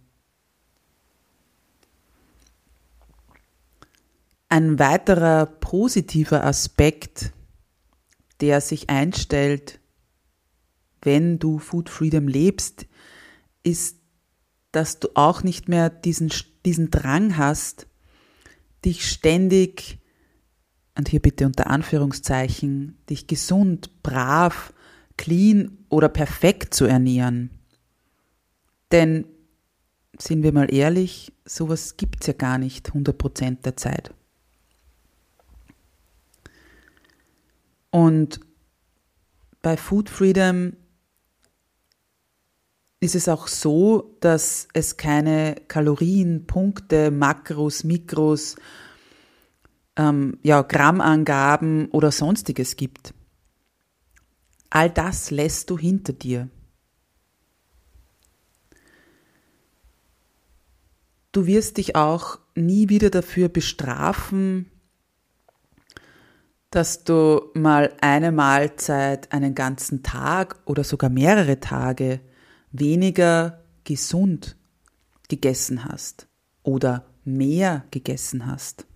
Ein 4.54 4.78
weiterer 4.78 5.48
positiver 5.48 6.44
Aspekt, 6.44 7.34
der 8.40 8.62
sich 8.62 8.88
einstellt, 8.88 9.80
wenn 11.02 11.40
du 11.40 11.58
Food 11.58 11.90
Freedom 11.90 12.28
lebst, 12.28 12.86
ist, 13.64 13.98
dass 14.72 15.00
du 15.00 15.08
auch 15.16 15.42
nicht 15.42 15.70
mehr 15.70 15.90
diesen, 15.90 16.32
diesen 16.66 16.92
Drang 16.92 17.36
hast, 17.36 17.88
dich 18.86 19.10
ständig, 19.10 19.98
und 20.96 21.10
hier 21.10 21.20
bitte 21.20 21.48
unter 21.48 21.66
Anführungszeichen, 21.72 23.00
dich 23.10 23.26
gesund, 23.26 24.04
brav, 24.04 24.72
clean 25.18 25.80
oder 25.90 26.10
perfekt 26.10 26.76
zu 26.76 26.86
ernähren. 26.86 27.50
Denn, 28.92 29.26
sind 30.20 30.44
wir 30.44 30.54
mal 30.54 30.72
ehrlich, 30.72 31.34
sowas 31.44 31.98
gibt 31.98 32.22
es 32.22 32.28
ja 32.28 32.34
gar 32.34 32.60
nicht 32.60 32.92
100% 32.92 33.64
der 33.64 33.78
Zeit. 33.78 34.14
Und 37.94 38.40
bei 39.62 39.78
Food 39.78 40.10
Freedom 40.10 40.74
ist 43.00 43.14
es 43.14 43.30
auch 43.30 43.48
so, 43.48 44.18
dass 44.20 44.68
es 44.74 44.98
keine 44.98 45.62
Kalorien, 45.68 46.48
Punkte, 46.48 47.12
Makros, 47.12 47.84
Mikros, 47.84 48.56
ähm, 49.96 50.40
ja, 50.42 50.64
Grammangaben 50.64 51.90
oder 51.92 52.12
sonstiges 52.12 52.78
gibt. 52.78 53.14
All 54.72 54.90
das 54.90 55.30
lässt 55.30 55.70
du 55.70 55.78
hinter 55.78 56.14
dir. 56.14 56.50
Du 61.32 61.46
wirst 61.46 61.78
dich 61.78 61.96
auch 61.96 62.40
nie 62.56 62.90
wieder 62.90 63.12
dafür 63.12 63.50
bestrafen, 63.50 64.72
dass 66.76 67.04
du 67.04 67.52
mal 67.54 67.94
eine 68.02 68.32
Mahlzeit 68.32 69.32
einen 69.32 69.54
ganzen 69.54 70.02
Tag 70.02 70.56
oder 70.66 70.84
sogar 70.84 71.12
mehrere 71.12 71.60
Tage 71.60 72.20
weniger 72.72 73.62
gesund 73.84 74.56
gegessen 75.30 75.86
hast 75.86 76.28
oder 76.64 77.06
mehr 77.26 77.86
gegessen 77.92 78.48
hast. 78.48 78.88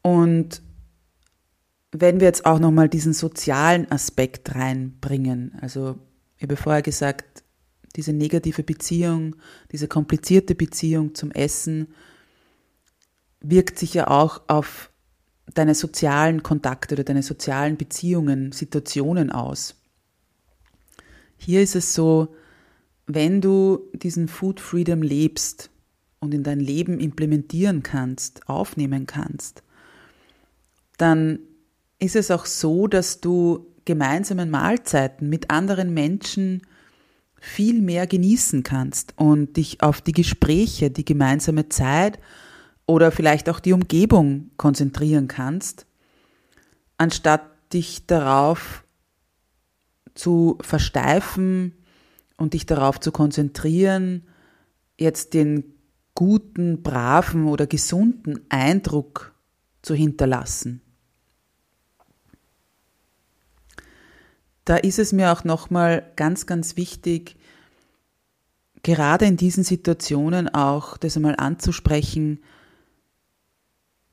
Und 0.00 0.62
wenn 1.92 2.20
wir 2.20 2.28
jetzt 2.28 2.46
auch 2.46 2.60
nochmal 2.60 2.88
diesen 2.88 3.12
sozialen 3.12 3.90
Aspekt 3.92 4.54
reinbringen, 4.54 5.58
also 5.60 5.98
ich 6.38 6.44
habe 6.44 6.56
vorher 6.56 6.82
gesagt, 6.82 7.44
diese 7.96 8.14
negative 8.14 8.62
Beziehung, 8.62 9.36
diese 9.70 9.86
komplizierte 9.86 10.54
Beziehung 10.54 11.14
zum 11.14 11.30
Essen, 11.32 11.88
wirkt 13.40 13.78
sich 13.78 13.94
ja 13.94 14.08
auch 14.08 14.42
auf 14.48 14.90
deine 15.54 15.74
sozialen 15.74 16.42
Kontakte 16.42 16.94
oder 16.94 17.04
deine 17.04 17.22
sozialen 17.22 17.76
Beziehungen, 17.76 18.52
Situationen 18.52 19.32
aus. 19.32 19.76
Hier 21.36 21.62
ist 21.62 21.74
es 21.74 21.94
so, 21.94 22.34
wenn 23.06 23.40
du 23.40 23.88
diesen 23.92 24.28
Food 24.28 24.60
Freedom 24.60 25.02
lebst 25.02 25.70
und 26.20 26.34
in 26.34 26.42
dein 26.42 26.60
Leben 26.60 27.00
implementieren 27.00 27.82
kannst, 27.82 28.48
aufnehmen 28.48 29.06
kannst, 29.06 29.62
dann 30.98 31.40
ist 31.98 32.14
es 32.14 32.30
auch 32.30 32.46
so, 32.46 32.86
dass 32.86 33.20
du 33.20 33.66
gemeinsamen 33.84 34.50
Mahlzeiten 34.50 35.28
mit 35.28 35.50
anderen 35.50 35.92
Menschen 35.92 36.62
viel 37.40 37.80
mehr 37.80 38.06
genießen 38.06 38.62
kannst 38.62 39.14
und 39.16 39.56
dich 39.56 39.82
auf 39.82 40.02
die 40.02 40.12
Gespräche, 40.12 40.90
die 40.90 41.06
gemeinsame 41.06 41.70
Zeit 41.70 42.18
oder 42.90 43.12
vielleicht 43.12 43.48
auch 43.48 43.60
die 43.60 43.72
Umgebung 43.72 44.50
konzentrieren 44.56 45.28
kannst, 45.28 45.86
anstatt 46.98 47.42
dich 47.72 48.04
darauf 48.06 48.84
zu 50.14 50.58
versteifen 50.60 51.72
und 52.36 52.52
dich 52.52 52.66
darauf 52.66 52.98
zu 52.98 53.12
konzentrieren, 53.12 54.26
jetzt 54.98 55.34
den 55.34 55.72
guten, 56.16 56.82
braven 56.82 57.46
oder 57.46 57.68
gesunden 57.68 58.40
Eindruck 58.48 59.34
zu 59.82 59.94
hinterlassen. 59.94 60.82
Da 64.64 64.76
ist 64.76 64.98
es 64.98 65.12
mir 65.12 65.30
auch 65.30 65.44
nochmal 65.44 66.10
ganz, 66.16 66.46
ganz 66.46 66.76
wichtig, 66.76 67.36
gerade 68.82 69.26
in 69.26 69.36
diesen 69.36 69.62
Situationen 69.62 70.48
auch 70.48 70.96
das 70.96 71.16
einmal 71.16 71.36
anzusprechen, 71.38 72.40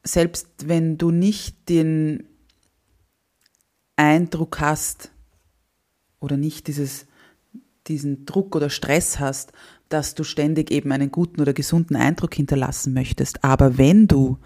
selbst 0.08 0.48
wenn 0.68 0.98
du 0.98 1.12
nicht 1.12 1.70
den 1.70 2.24
Eindruck 3.96 4.60
hast 4.60 5.12
oder 6.20 6.38
nicht 6.38 6.68
dieses, 6.68 7.08
diesen 7.88 8.26
Druck 8.26 8.56
oder 8.56 8.70
Stress 8.70 9.20
hast, 9.20 9.52
dass 9.90 10.16
du 10.16 10.24
ständig 10.24 10.72
eben 10.72 10.92
einen 10.92 11.12
guten 11.12 11.42
oder 11.42 11.54
gesunden 11.54 11.96
Eindruck 11.96 12.36
hinterlassen 12.36 12.94
möchtest. 12.94 13.44
Aber 13.44 13.78
wenn 13.78 14.08
du 14.08 14.38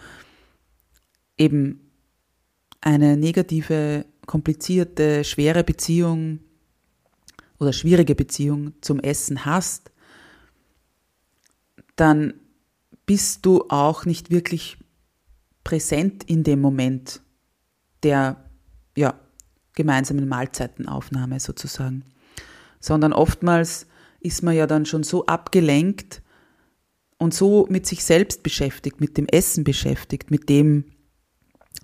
eben 1.37 1.91
eine 2.81 3.17
negative, 3.17 4.05
komplizierte, 4.25 5.23
schwere 5.23 5.63
Beziehung 5.63 6.39
oder 7.59 7.73
schwierige 7.73 8.15
Beziehung 8.15 8.73
zum 8.81 8.99
Essen 8.99 9.45
hast, 9.45 9.91
dann 11.95 12.33
bist 13.05 13.45
du 13.45 13.65
auch 13.69 14.05
nicht 14.05 14.31
wirklich 14.31 14.77
präsent 15.63 16.23
in 16.23 16.43
dem 16.43 16.59
Moment 16.61 17.21
der 18.03 18.49
ja, 18.95 19.19
gemeinsamen 19.75 20.27
Mahlzeitenaufnahme 20.27 21.39
sozusagen. 21.39 22.03
Sondern 22.79 23.13
oftmals 23.13 23.87
ist 24.19 24.43
man 24.43 24.55
ja 24.55 24.67
dann 24.67 24.85
schon 24.85 25.03
so 25.03 25.25
abgelenkt 25.25 26.21
und 27.17 27.33
so 27.33 27.67
mit 27.69 27.85
sich 27.85 28.03
selbst 28.03 28.43
beschäftigt, 28.43 28.99
mit 28.99 29.17
dem 29.17 29.27
Essen 29.27 29.63
beschäftigt, 29.63 30.31
mit 30.31 30.49
dem, 30.49 30.85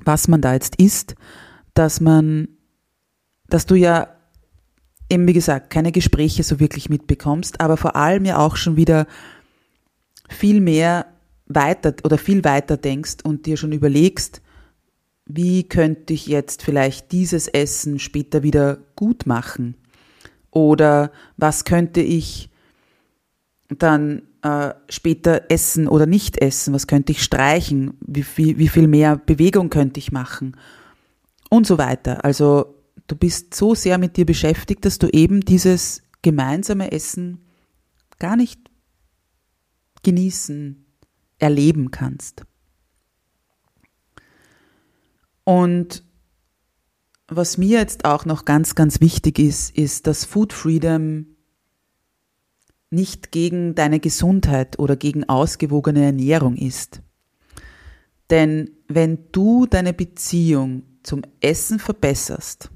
was 0.04 0.28
man 0.28 0.42
da 0.42 0.54
jetzt 0.54 0.78
isst, 0.78 1.16
dass 1.74 2.02
man, 2.02 2.48
dass 3.48 3.66
du 3.66 3.76
ja 3.76 4.16
eben 5.10 5.28
wie 5.28 5.34
gesagt 5.34 5.70
keine 5.70 5.92
Gespräche 5.92 6.44
so 6.44 6.60
wirklich 6.60 6.90
mitbekommst, 6.90 7.62
aber 7.62 7.78
vor 7.78 7.96
allem 7.96 8.26
ja 8.26 8.38
auch 8.38 8.56
schon 8.56 8.76
wieder 8.76 9.08
viel 10.30 10.60
mehr 10.60 11.06
weiter 11.48 11.96
oder 12.04 12.18
viel 12.18 12.44
weiter 12.44 12.78
denkst 12.78 13.18
und 13.24 13.46
dir 13.46 13.58
schon 13.58 13.72
überlegst, 13.72 14.42
wie 15.26 15.64
könnte 15.64 16.14
ich 16.14 16.28
jetzt 16.28 16.64
vielleicht 16.64 17.12
dieses 17.12 17.48
Essen 17.48 18.00
später 18.00 18.44
wieder 18.44 18.78
gut 18.96 19.26
machen? 19.26 19.76
Oder 20.52 21.12
was 21.36 21.66
könnte 21.66 22.02
ich 22.02 22.50
dann 23.70 24.24
äh, 24.42 24.74
später 24.90 25.44
essen 25.50 25.88
oder 25.88 26.06
nicht 26.06 26.38
essen? 26.42 26.74
Was 26.74 26.88
könnte 26.88 27.12
ich 27.12 27.22
streichen? 27.22 27.98
Wie, 28.00 28.26
wie, 28.36 28.58
wie 28.58 28.70
viel 28.70 28.88
mehr 28.88 29.18
Bewegung 29.18 29.70
könnte 29.70 30.00
ich 30.00 30.12
machen? 30.12 30.56
Und 31.50 31.68
so 31.68 31.78
weiter. 31.78 32.24
Also 32.24 32.76
du 33.08 33.16
bist 33.16 33.54
so 33.54 33.76
sehr 33.76 33.98
mit 33.98 34.16
dir 34.16 34.26
beschäftigt, 34.26 34.86
dass 34.86 34.98
du 34.98 35.08
eben 35.10 35.42
dieses 35.42 36.02
gemeinsame 36.22 36.92
Essen 36.92 37.46
gar 38.20 38.38
nicht 38.38 38.60
genießen 40.04 40.87
erleben 41.40 41.92
kannst. 41.92 42.46
Und 45.44 46.04
was 47.28 47.58
mir 47.58 47.80
jetzt 47.80 48.06
auch 48.06 48.26
noch 48.26 48.46
ganz, 48.46 48.76
ganz 48.76 49.02
wichtig 49.02 49.40
ist, 49.40 49.78
ist, 49.78 50.08
dass 50.08 50.26
Food 50.26 50.54
Freedom 50.54 51.26
nicht 52.90 53.32
gegen 53.32 53.76
deine 53.76 54.00
Gesundheit 54.00 54.80
oder 54.80 54.96
gegen 54.96 55.28
ausgewogene 55.28 56.06
Ernährung 56.06 56.56
ist. 56.56 57.02
Denn 58.30 58.72
wenn 58.88 59.32
du 59.32 59.66
deine 59.66 59.94
Beziehung 59.94 60.84
zum 61.04 61.22
Essen 61.42 61.80
verbesserst, 61.80 62.70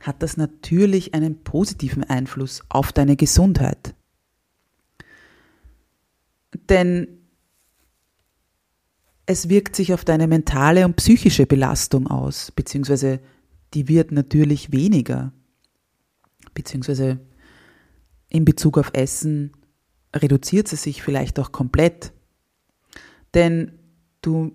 hat 0.00 0.22
das 0.22 0.36
natürlich 0.36 1.14
einen 1.14 1.42
positiven 1.44 2.04
Einfluss 2.04 2.62
auf 2.68 2.92
deine 2.92 3.16
Gesundheit. 3.16 3.94
Denn 6.54 7.08
es 9.26 9.48
wirkt 9.48 9.76
sich 9.76 9.94
auf 9.94 10.04
deine 10.04 10.26
mentale 10.26 10.84
und 10.84 10.96
psychische 10.96 11.46
Belastung 11.46 12.08
aus, 12.08 12.50
beziehungsweise 12.50 13.20
die 13.74 13.86
wird 13.86 14.10
natürlich 14.10 14.72
weniger, 14.72 15.32
beziehungsweise 16.54 17.20
in 18.28 18.44
Bezug 18.44 18.78
auf 18.78 18.90
Essen 18.92 19.52
reduziert 20.14 20.68
sie 20.68 20.76
sich 20.76 21.02
vielleicht 21.02 21.38
auch 21.38 21.52
komplett. 21.52 22.12
Denn 23.34 23.78
du 24.22 24.52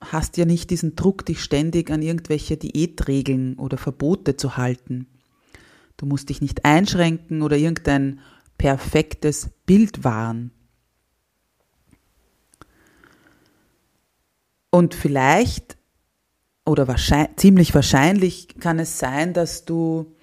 hast 0.00 0.36
ja 0.36 0.44
nicht 0.44 0.70
diesen 0.70 0.94
Druck, 0.94 1.24
dich 1.24 1.42
ständig 1.42 1.90
an 1.90 2.02
irgendwelche 2.02 2.56
Diätregeln 2.56 3.58
oder 3.58 3.78
Verbote 3.78 4.36
zu 4.36 4.56
halten. 4.56 5.06
Du 5.96 6.06
musst 6.06 6.28
dich 6.28 6.42
nicht 6.42 6.64
einschränken 6.64 7.40
oder 7.42 7.56
irgendein 7.56 8.20
perfektes 8.58 9.50
Bild 9.64 10.04
wahren. 10.04 10.50
Und 14.76 14.94
vielleicht 14.94 15.78
oder 16.66 16.86
wahrscheinlich, 16.86 17.36
ziemlich 17.36 17.74
wahrscheinlich 17.74 18.48
kann 18.60 18.78
es 18.78 18.98
sein, 18.98 19.32
dass 19.32 19.64
du 19.64 20.14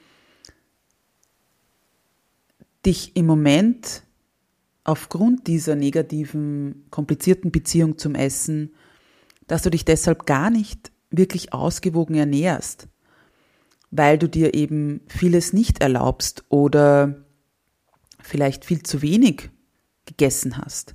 dich 2.86 3.16
im 3.16 3.26
Moment 3.26 4.04
aufgrund 4.84 5.48
dieser 5.48 5.76
negativen, 5.76 6.86
komplizierten 6.92 7.52
Beziehung 7.52 7.98
zum 7.98 8.14
Essen, 8.14 8.76
dass 9.48 9.64
du 9.64 9.72
dich 9.72 9.86
deshalb 9.86 10.28
gar 10.28 10.52
nicht 10.52 10.92
wirklich 11.10 11.52
ausgewogen 11.52 12.14
ernährst, 12.14 12.88
weil 13.90 14.20
du 14.20 14.30
dir 14.30 14.54
eben 14.54 15.02
vieles 15.08 15.52
nicht 15.52 15.82
erlaubst 15.82 16.44
oder 16.50 17.26
vielleicht 18.22 18.66
viel 18.66 18.84
zu 18.84 19.02
wenig 19.02 19.50
gegessen 20.06 20.58
hast. 20.58 20.94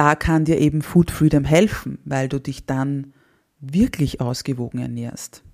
Da 0.00 0.14
kann 0.14 0.46
dir 0.46 0.58
eben 0.58 0.80
Food 0.80 1.10
Freedom 1.10 1.44
helfen, 1.44 1.98
weil 2.06 2.30
du 2.30 2.40
dich 2.40 2.64
dann 2.64 3.12
wirklich 3.60 4.22
ausgewogen 4.22 4.80
ernährst. 4.80 5.44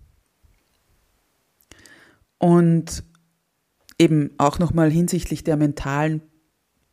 Und 2.39 3.03
eben 3.99 4.31
auch 4.39 4.61
nochmal 4.61 4.89
hinsichtlich 4.89 5.43
der 5.43 5.57
mentalen, 5.57 6.23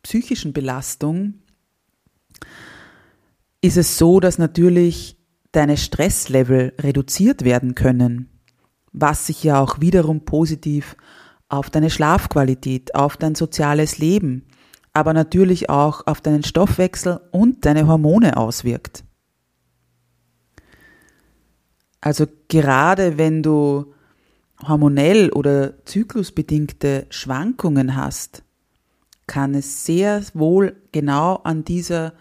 psychischen 0.02 0.52
Belastung 0.52 1.34
ist 3.60 3.76
es 3.76 3.98
so, 3.98 4.18
dass 4.18 4.36
natürlich 4.38 5.16
deine 5.52 5.76
Stresslevel 5.76 6.74
reduziert 6.80 7.44
werden 7.44 7.76
können, 7.76 8.30
was 8.90 9.28
sich 9.28 9.44
ja 9.44 9.60
auch 9.60 9.80
wiederum 9.80 10.24
positiv 10.24 10.96
auf 11.48 11.70
deine 11.70 11.90
Schlafqualität, 11.90 12.96
auf 12.96 13.16
dein 13.16 13.36
soziales 13.36 13.98
Leben, 13.98 14.44
aber 14.94 15.12
natürlich 15.12 15.68
auch 15.68 16.06
auf 16.06 16.20
deinen 16.20 16.44
Stoffwechsel 16.44 17.20
und 17.32 17.66
deine 17.66 17.88
Hormone 17.88 18.36
auswirkt. 18.36 19.04
Also 22.00 22.26
gerade 22.48 23.18
wenn 23.18 23.42
du 23.42 23.92
hormonell 24.62 25.30
oder 25.30 25.84
zyklusbedingte 25.84 27.06
Schwankungen 27.10 27.96
hast, 27.96 28.44
kann 29.26 29.54
es 29.54 29.84
sehr 29.84 30.22
wohl 30.32 30.76
genau 30.92 31.36
an 31.36 31.64
dieser 31.64 32.12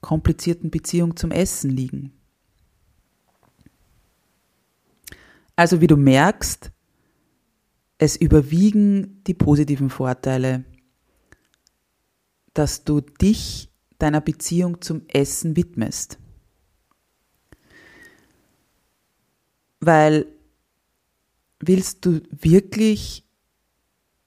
komplizierten 0.00 0.70
Beziehung 0.70 1.16
zum 1.16 1.30
Essen 1.30 1.70
liegen. 1.70 2.12
Also 5.56 5.80
wie 5.80 5.86
du 5.86 5.96
merkst, 5.96 6.70
es 7.98 8.16
überwiegen 8.16 9.22
die 9.26 9.34
positiven 9.34 9.88
Vorteile 9.88 10.64
dass 12.54 12.84
du 12.84 13.00
dich 13.00 13.68
deiner 13.98 14.20
Beziehung 14.20 14.80
zum 14.80 15.02
Essen 15.08 15.56
widmest. 15.56 16.18
Weil 19.80 20.26
willst 21.60 22.06
du 22.06 22.20
wirklich 22.30 23.24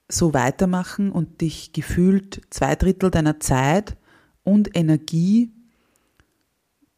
so 0.10 0.34
weitermachen 0.34 1.12
und 1.12 1.42
dich 1.42 1.74
gefühlt 1.74 2.42
zwei 2.50 2.76
Drittel 2.76 3.12
deiner 3.12 3.40
Zeit 3.40 3.98
und 4.44 4.76
Energie 4.76 5.52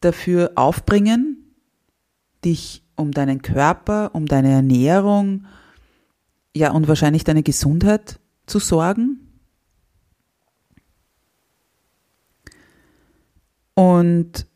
dafür 0.00 0.52
aufbringen, 0.54 1.54
dich 2.44 2.84
um 2.96 3.12
deinen 3.12 3.42
Körper, 3.42 4.14
um 4.14 4.26
deine 4.26 4.50
Ernährung, 4.50 5.46
ja 6.54 6.72
und 6.72 6.88
wahrscheinlich 6.88 7.24
deine 7.24 7.42
Gesundheit 7.42 8.20
zu 8.46 8.58
sorgen? 8.58 9.29
Und 13.80 14.46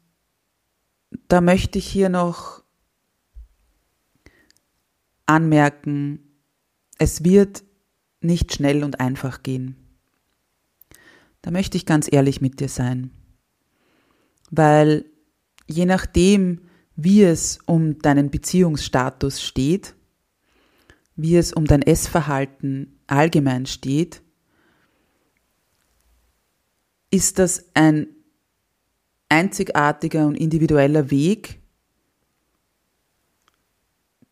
da 1.29 1.41
möchte 1.41 1.79
ich 1.79 1.87
hier 1.87 2.11
noch 2.11 2.63
anmerken, 5.25 6.19
es 6.99 7.25
wird 7.25 7.65
nicht 8.21 8.53
schnell 8.53 8.85
und 8.85 9.01
einfach 9.01 9.43
gehen. 9.43 9.77
Da 11.41 11.51
möchte 11.51 11.79
ich 11.79 11.87
ganz 11.87 12.07
ehrlich 12.13 12.43
mit 12.43 12.61
dir 12.61 12.69
sein. 12.69 13.13
Weil 14.51 15.07
je 15.69 15.87
nachdem, 15.87 16.61
wie 16.95 17.23
es 17.23 17.61
um 17.65 18.01
deinen 18.01 18.31
Beziehungsstatus 18.31 19.41
steht, 19.43 19.95
wie 21.17 21.39
es 21.39 21.55
um 21.55 21.65
dein 21.65 21.81
Essverhalten 21.81 23.01
allgemein 23.07 23.65
steht, 23.65 24.21
ist 27.11 27.39
das 27.39 27.65
ein 27.73 28.09
einzigartiger 29.35 30.29
und 30.29 30.37
individueller 30.37 31.11
Weg, 31.11 31.61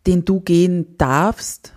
den 0.06 0.24
du 0.24 0.40
gehen 0.40 0.96
darfst, 0.96 1.74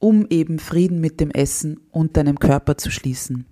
um 0.00 0.26
eben 0.30 0.58
Frieden 0.58 1.00
mit 1.00 1.20
dem 1.20 1.30
Essen 1.30 1.78
und 1.92 2.16
deinem 2.16 2.40
Körper 2.40 2.76
zu 2.76 2.90
schließen. 2.90 3.46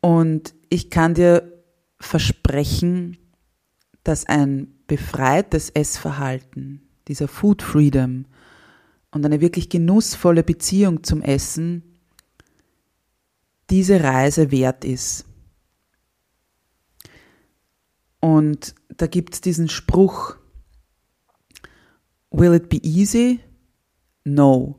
Und 0.00 0.54
ich 0.68 0.90
kann 0.90 1.14
dir 1.14 1.64
versprechen, 1.98 3.16
dass 4.04 4.26
ein 4.26 4.74
befreites 4.86 5.70
Essverhalten, 5.70 6.82
dieser 7.08 7.26
Food 7.26 7.62
Freedom 7.62 8.26
und 9.10 9.26
eine 9.26 9.40
wirklich 9.40 9.68
genussvolle 9.68 10.44
Beziehung 10.44 11.02
zum 11.02 11.20
Essen 11.20 11.82
diese 13.70 14.04
Reise 14.04 14.52
wert 14.52 14.84
ist. 14.84 15.24
Und 18.22 18.74
da 18.96 19.08
gibt 19.08 19.34
es 19.34 19.40
diesen 19.40 19.68
Spruch, 19.68 20.36
Will 22.32 22.54
it 22.54 22.70
be 22.70 22.78
easy? 22.82 23.40
No. 24.24 24.78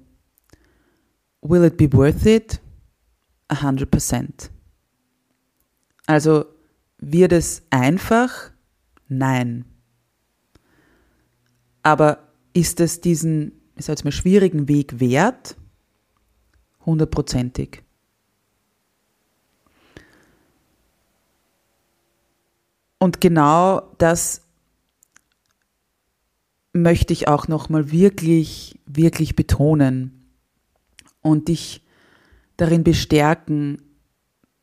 Will 1.41 1.63
it 1.63 1.77
be 1.77 1.91
worth 1.91 2.25
it? 2.25 2.60
A 3.49 3.56
hundred 3.62 3.91
percent. 3.91 4.49
Also 6.08 6.45
wird 6.97 7.32
es 7.32 7.62
einfach? 7.69 8.51
Nein. 9.08 9.65
Aber 11.84 12.29
ist 12.53 12.79
es 12.79 13.01
diesen, 13.01 13.51
ich 13.75 13.86
sage 13.86 13.97
jetzt 13.97 14.06
mal, 14.06 14.12
schwierigen 14.12 14.67
Weg 14.67 14.99
wert? 14.99 15.56
Hundertprozentig. 16.86 17.84
Und 23.04 23.20
genau 23.20 23.94
das 23.98 24.44
möchte 26.72 27.12
ich 27.12 27.28
auch 27.28 27.50
nochmal 27.50 27.92
wirklich, 27.92 28.80
wirklich 28.86 29.36
betonen 29.36 30.32
und 31.20 31.50
dich 31.50 31.86
darin 32.56 32.86
bestärken, 32.86 33.82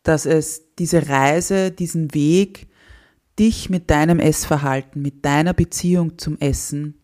dass 0.05 0.25
es 0.25 0.75
diese 0.77 1.11
Reise, 1.11 1.71
diesen 1.71 2.15
Weg, 2.15 2.69
dich 3.39 3.69
mit 3.69 3.91
deinem 3.91 4.19
Essverhalten, 4.19 5.03
mit 5.03 5.23
deiner 5.23 5.53
Beziehung 5.53 6.17
zum 6.17 6.39
Essen 6.39 6.99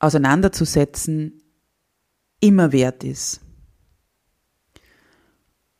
auseinanderzusetzen, 0.00 1.40
immer 2.40 2.72
wert 2.72 3.04
ist. 3.04 3.42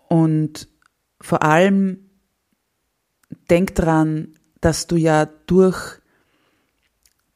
Und 0.09 0.69
vor 1.21 1.43
allem 1.43 2.06
denk 3.51 3.75
dran, 3.75 4.35
dass 4.61 4.87
du 4.87 4.97
ja 4.97 5.27
durch 5.27 6.01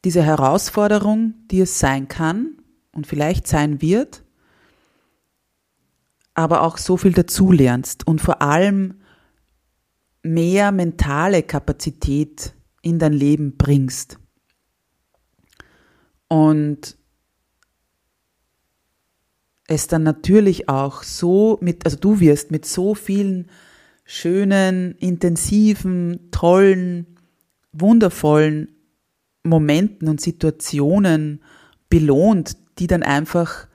diese 0.04 0.22
Herausforderung, 0.22 1.34
die 1.50 1.60
es 1.60 1.78
sein 1.78 2.08
kann 2.08 2.56
und 2.92 3.06
vielleicht 3.06 3.46
sein 3.46 3.82
wird, 3.82 4.24
aber 6.34 6.62
auch 6.62 6.78
so 6.78 6.96
viel 6.96 7.12
dazulernst 7.12 8.06
und 8.06 8.20
vor 8.20 8.40
allem 8.40 9.00
mehr 10.22 10.72
mentale 10.72 11.42
Kapazität 11.42 12.54
in 12.82 12.98
dein 12.98 13.12
Leben 13.12 13.56
bringst. 13.56 14.18
Und 16.28 16.96
es 19.66 19.86
dann 19.86 20.02
natürlich 20.02 20.68
auch 20.68 21.02
so 21.02 21.58
mit, 21.60 21.84
also 21.84 21.96
du 21.96 22.20
wirst 22.20 22.50
mit 22.50 22.64
so 22.64 22.94
vielen 22.94 23.50
schönen, 24.12 24.96
intensiven, 24.96 26.32
tollen, 26.32 27.06
wundervollen 27.70 28.72
Momenten 29.44 30.08
und 30.08 30.20
Situationen 30.20 31.44
belohnt, 31.88 32.56
die 32.80 32.88
dann 32.88 33.04
einfach 33.04 33.68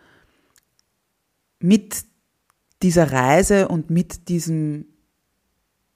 mit 1.60 2.04
dieser 2.82 3.14
Reise 3.14 3.70
und 3.70 3.90
mit 3.90 4.28
diesem 4.28 4.88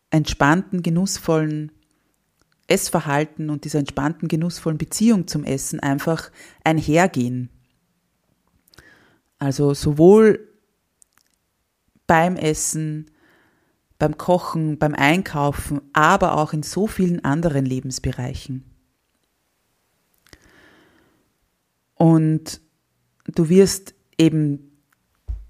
entspannten, 0.09 0.83
genussvollen 0.83 1.73
Essverhalten 2.67 3.49
und 3.49 3.65
dieser 3.65 3.79
entspannten, 3.79 4.29
genussvollen 4.29 4.77
Beziehung 4.77 5.27
zum 5.27 5.43
Essen 5.43 5.81
einfach 5.81 6.31
einhergehen. 6.63 7.49
Also 9.37 9.73
sowohl 9.73 10.47
beim 12.07 12.37
Essen, 12.37 13.11
beim 13.99 14.17
Kochen, 14.17 14.79
beim 14.79 14.95
Einkaufen, 14.95 15.81
aber 15.93 16.37
auch 16.37 16.53
in 16.53 16.63
so 16.63 16.87
vielen 16.87 17.23
anderen 17.23 17.65
Lebensbereichen. 17.65 18.63
Und 21.95 22.61
du 23.25 23.49
wirst 23.49 23.93
eben 24.17 24.71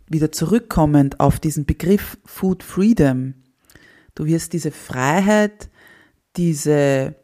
wieder 0.08 0.32
zurückkommend 0.32 1.20
auf 1.20 1.40
diesen 1.40 1.66
Begriff 1.66 2.18
Food 2.26 2.64
Freedom. 2.64 3.36
Du 4.16 4.26
wirst 4.26 4.54
diese 4.54 4.72
Freiheit, 4.72 5.70
diese 6.36 7.16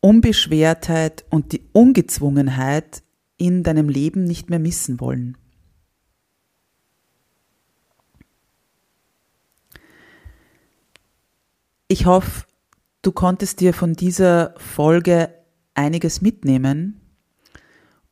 Unbeschwertheit 0.00 1.24
und 1.30 1.52
die 1.52 1.62
Ungezwungenheit 1.72 3.04
in 3.36 3.62
deinem 3.62 3.88
Leben 3.88 4.24
nicht 4.24 4.50
mehr 4.50 4.58
missen 4.58 4.98
wollen. 4.98 5.36
Ich 11.94 12.06
hoffe, 12.06 12.42
du 13.02 13.12
konntest 13.12 13.60
dir 13.60 13.72
von 13.72 13.92
dieser 13.92 14.56
Folge 14.56 15.32
einiges 15.74 16.20
mitnehmen 16.22 17.00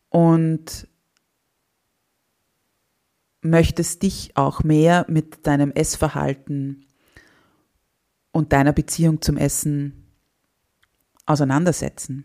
und 0.09 0.87
möchtest 3.41 4.05
dich 4.05 4.37
auch 4.37 4.63
mehr 4.63 5.05
mit 5.09 5.49
deinem 5.49 5.73
Essverhalten 5.73 6.87
und 8.31 8.53
deiner 8.53 8.73
Beziehung 8.73 9.21
zum 9.21 9.37
Essen 9.37 10.07
auseinandersetzen. 11.27 12.23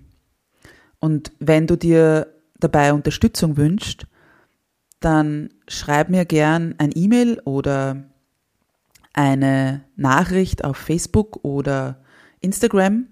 Und 0.99 1.31
wenn 1.39 1.65
du 1.65 1.75
dir 1.75 2.35
dabei 2.59 2.93
Unterstützung 2.93 3.57
wünschst, 3.57 4.05
dann 4.99 5.49
schreib 5.67 6.09
mir 6.09 6.25
gern 6.25 6.75
ein 6.77 6.91
E-Mail 6.93 7.39
oder 7.45 8.11
eine 9.17 9.83
Nachricht 9.95 10.63
auf 10.63 10.77
Facebook 10.77 11.43
oder 11.43 12.03
Instagram 12.39 13.07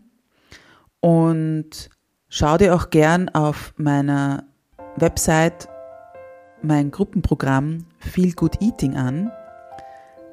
und 0.99 1.89
schau 2.29 2.57
dir 2.57 2.75
auch 2.75 2.91
gern 2.91 3.27
auf 3.29 3.73
meiner 3.77 4.45
Website 4.97 5.67
mein 6.61 6.91
Gruppenprogramm 6.91 7.85
Feel 7.97 8.33
Good 8.33 8.61
Eating 8.61 8.95
an, 8.95 9.31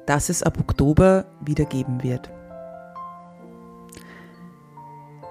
das 0.05 0.29
es 0.29 0.43
ab 0.43 0.59
Oktober 0.59 1.25
wieder 1.43 1.65
geben 1.65 2.03
wird. 2.03 2.29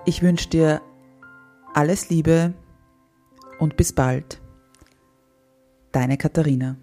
Ich 0.04 0.22
wünsche 0.22 0.48
dir 0.48 0.82
alles 1.72 2.10
Liebe 2.10 2.52
und 3.60 3.76
bis 3.76 3.92
bald. 3.92 4.40
Deine 5.92 6.16
Katharina. 6.16 6.76